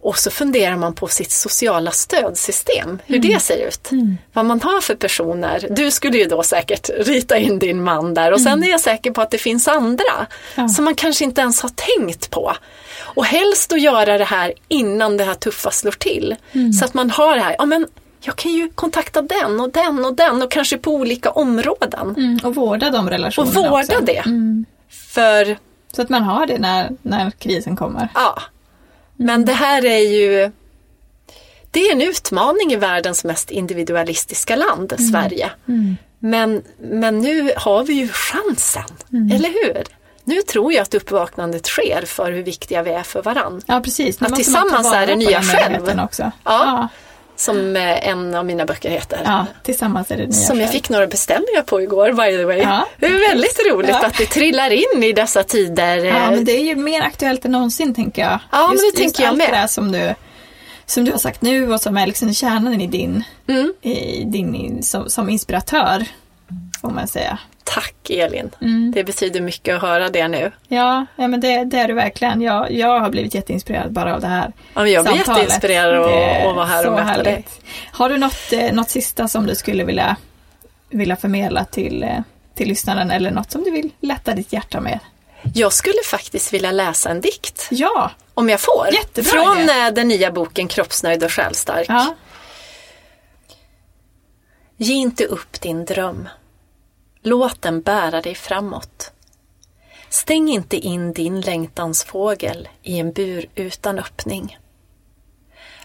[0.00, 3.88] och så funderar man på sitt sociala stödsystem, hur det ser ut.
[4.32, 5.66] Vad man har för personer.
[5.70, 9.10] Du skulle ju då säkert rita in din man där och sen är jag säker
[9.10, 10.68] på att det finns andra Ja.
[10.68, 12.52] som man kanske inte ens har tänkt på.
[13.00, 16.36] Och helst att göra det här innan det här tuffa slår till.
[16.78, 17.86] Så att man har det här, ja men
[18.20, 22.14] jag kan ju kontakta den och den och den och kanske på olika områden.
[22.16, 24.04] Mm, och vårda de Och relationerna vårda också.
[24.04, 24.18] det.
[24.18, 24.64] Mm.
[24.88, 25.56] För
[25.92, 28.08] Så att man har det när, när krisen kommer.
[28.14, 28.38] Ja,
[29.16, 30.50] men det här är ju
[31.70, 35.50] det är en utmaning i världens mest individualistiska land, Sverige.
[36.18, 38.96] Men, men nu har vi ju chansen,
[39.34, 39.84] eller hur?
[40.24, 43.62] Nu tror jag att uppvaknandet sker för hur viktiga vi är för varann.
[43.66, 44.20] Ja, precis.
[44.20, 46.00] Nu Att tillsammans är det nya själv.
[46.04, 46.22] Också.
[46.22, 46.30] Ja.
[46.44, 46.88] Ja.
[47.38, 49.20] Som eh, en av mina böcker heter.
[49.24, 52.58] ja, tillsammans är det nya Som jag fick några beställningar på igår by the way.
[52.58, 54.06] Ja, det är väldigt roligt Ja.
[54.06, 55.96] att det trillar in i dessa tider.
[55.96, 58.38] Ja, eh, men det är ju mer aktuellt än någonsin tänker jag.
[58.52, 59.48] Ja, men det tänker jag allt med.
[59.52, 60.14] det där som du,
[60.86, 63.72] som du har sagt nu och som är liksom kärnan i din, Mm.
[63.82, 66.04] i din som, som inspiratör.
[66.80, 67.38] Får man säga.
[67.74, 68.50] Tack Elin.
[68.60, 68.92] Mm.
[68.94, 70.52] Det betyder mycket att höra det nu.
[70.68, 72.42] Ja, ja men det, det är du verkligen.
[72.42, 75.42] Jag, jag har blivit jätteinspirerad bara av det här Ja, men jag blir samtalet.
[75.42, 77.32] jätteinspirerad att- Det vara här och möta dig.
[77.32, 77.60] härligt.
[77.92, 80.16] Har du något, eh, något sista som du skulle vilja,
[80.90, 82.18] vilja förmedla till, eh,
[82.54, 84.98] till lyssnaren eller något som du vill lätta ditt hjärta med?
[85.54, 88.86] Jag skulle faktiskt vilja läsa en dikt, Ja, om jag får.
[88.92, 89.72] Jättebra Från idé.
[89.72, 91.86] eh, den nya boken Kroppsnöjd och själstark.
[91.88, 92.14] ja.
[94.80, 96.28] Ge inte upp din dröm.
[97.22, 99.12] Låt den bära dig framåt.
[100.08, 104.58] Stäng inte in din längtansfågel i en bur utan öppning.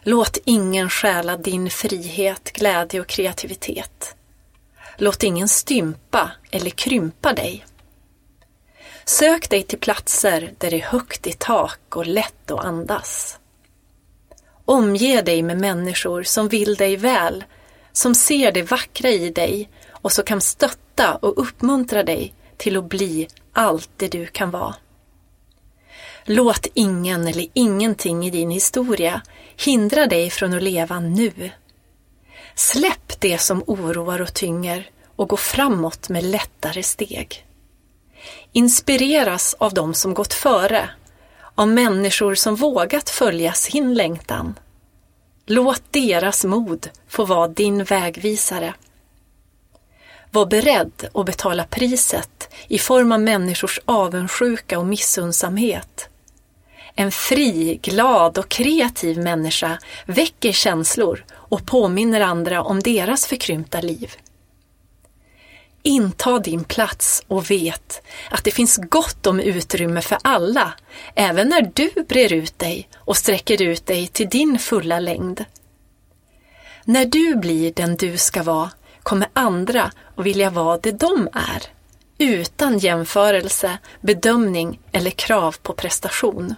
[0.01, 4.15] Låt ingen stjäla din frihet, glädje och kreativitet.
[4.97, 7.65] Låt ingen stympa eller krympa dig.
[9.05, 13.39] Sök dig till platser där det är högt i tak och lätt att andas.
[14.65, 17.43] Omge dig med människor som vill dig väl,
[17.91, 19.69] som ser det vackra i dig
[20.03, 24.75] och som kan stötta och uppmuntra dig till att bli allt det du kan vara.
[26.25, 29.21] Låt ingen eller ingenting i din historia
[29.57, 31.51] hindra dig från att leva nu.
[32.55, 37.45] Släpp det som oroar och tynger och gå framåt med lättare steg.
[38.51, 40.89] Inspireras av de som gått före,
[41.55, 44.59] av människor som vågat följa sin längtan.
[45.45, 48.73] Låt deras mod få vara din vägvisare.
[50.33, 56.09] Var beredd att betala priset i form av människors avundsjuka och missundsamhet.
[56.95, 64.11] En fri, glad och kreativ människa väcker känslor och påminner andra om deras förkrympta liv.
[65.83, 70.73] Inta din plats och vet att det finns gott om utrymme för alla,
[71.15, 75.45] även när du brer ut dig och sträcker ut dig till din fulla längd.
[76.85, 78.71] När du blir den du ska vara
[79.03, 81.63] kommer andra att vilja vara det de är,
[82.17, 86.55] utan jämförelse, bedömning eller krav på prestation.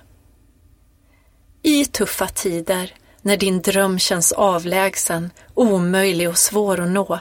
[1.61, 7.19] I tuffa tider, när din dröm känns avlägsen, omöjlig och svår att nå,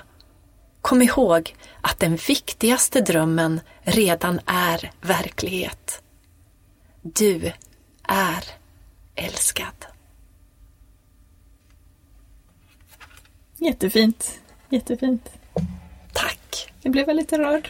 [0.85, 6.03] Kom ihåg att den viktigaste drömmen redan är verklighet.
[7.03, 7.53] Du
[8.03, 8.45] är
[9.15, 9.87] älskad.
[13.57, 14.41] Jättefint.
[14.75, 15.29] Jättefint.
[16.13, 16.73] Tack!
[16.83, 17.69] Jag blev väldigt rörd.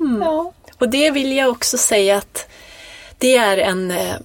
[0.00, 0.22] Mm.
[0.22, 0.52] Ja.
[0.78, 2.48] Och det vill jag också säga att
[3.18, 4.16] det är en, eh,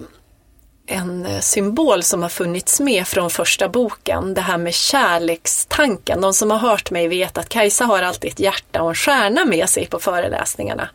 [0.88, 4.34] en eh, symbol som har funnits med från första boken.
[4.34, 6.22] Det här med kärlekstanken.
[6.22, 9.46] De som har hört mig vet att Kajsa har alltid ett hjärta och en stjärna
[9.46, 10.90] med sig på föreläsningarna.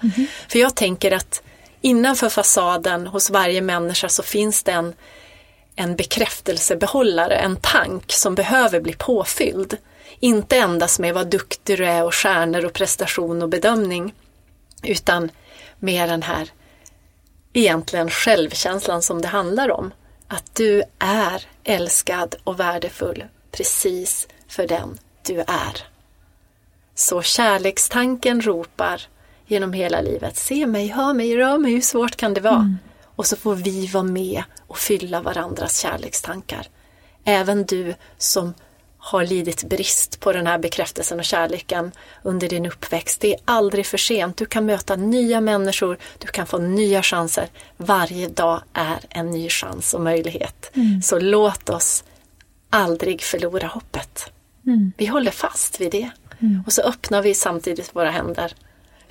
[0.49, 1.43] För jag tänker att
[1.81, 4.95] innanför fasaden hos varje människa så finns det en,
[5.77, 9.77] en bekräftelsebehållare, en tank som behöver bli påfylld.
[10.21, 14.15] Inte endast med vad duktig du är och stjärnor och prestation och bedömning
[14.83, 15.31] utan
[15.79, 16.49] med den här
[17.53, 19.93] egentligen självkänslan som det handlar om.
[20.29, 25.87] Att du är älskad och värdefull precis för den du är.
[26.95, 29.03] Så kärlekstanken ropar
[29.47, 30.37] genom hela livet.
[30.37, 32.77] Se mig, hör mig, rör mig, hur svårt kan det vara?
[33.05, 36.67] Och så får vi vara med och fylla varandras kärlekstankar.
[37.25, 38.55] Även du som
[39.01, 41.93] har lidit brist på den här bekräftelsen och kärleken
[42.23, 43.21] under din uppväxt.
[43.21, 44.37] Det är aldrig för sent.
[44.37, 47.49] Du kan möta nya människor, du kan få nya chanser.
[47.77, 50.71] Varje dag är en ny chans och möjlighet.
[50.75, 51.03] Mm.
[51.03, 52.05] Så låt oss
[52.71, 54.33] aldrig förlora hoppet.
[54.67, 54.93] Mm.
[54.97, 56.11] Vi håller fast vid det.
[56.41, 56.63] Mm.
[56.67, 58.55] Och så öppnar vi samtidigt våra händer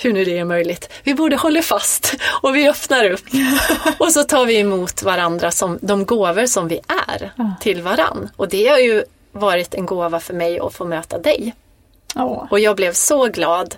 [0.01, 0.89] hur nu det är möjligt.
[1.03, 3.25] Vi borde hålla fast och vi öppnar upp.
[3.97, 6.79] och så tar vi emot varandra som de gåvor som vi
[7.09, 7.31] är
[7.61, 8.29] till varann.
[8.35, 11.55] Och det har ju varit en gåva för mig att få möta dig.
[12.15, 12.47] Oh.
[12.51, 13.75] Och jag blev så glad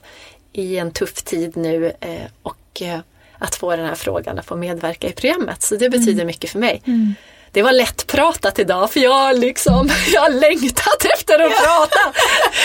[0.54, 3.00] i en tuff tid nu eh, och eh,
[3.38, 5.62] att få den här frågan att få medverka i programmet.
[5.62, 6.28] Så det betyder mm.
[6.28, 6.82] mycket för mig.
[6.86, 7.16] Mm
[7.54, 12.00] det var lättpratat idag för jag, liksom, jag har längtat efter att prata.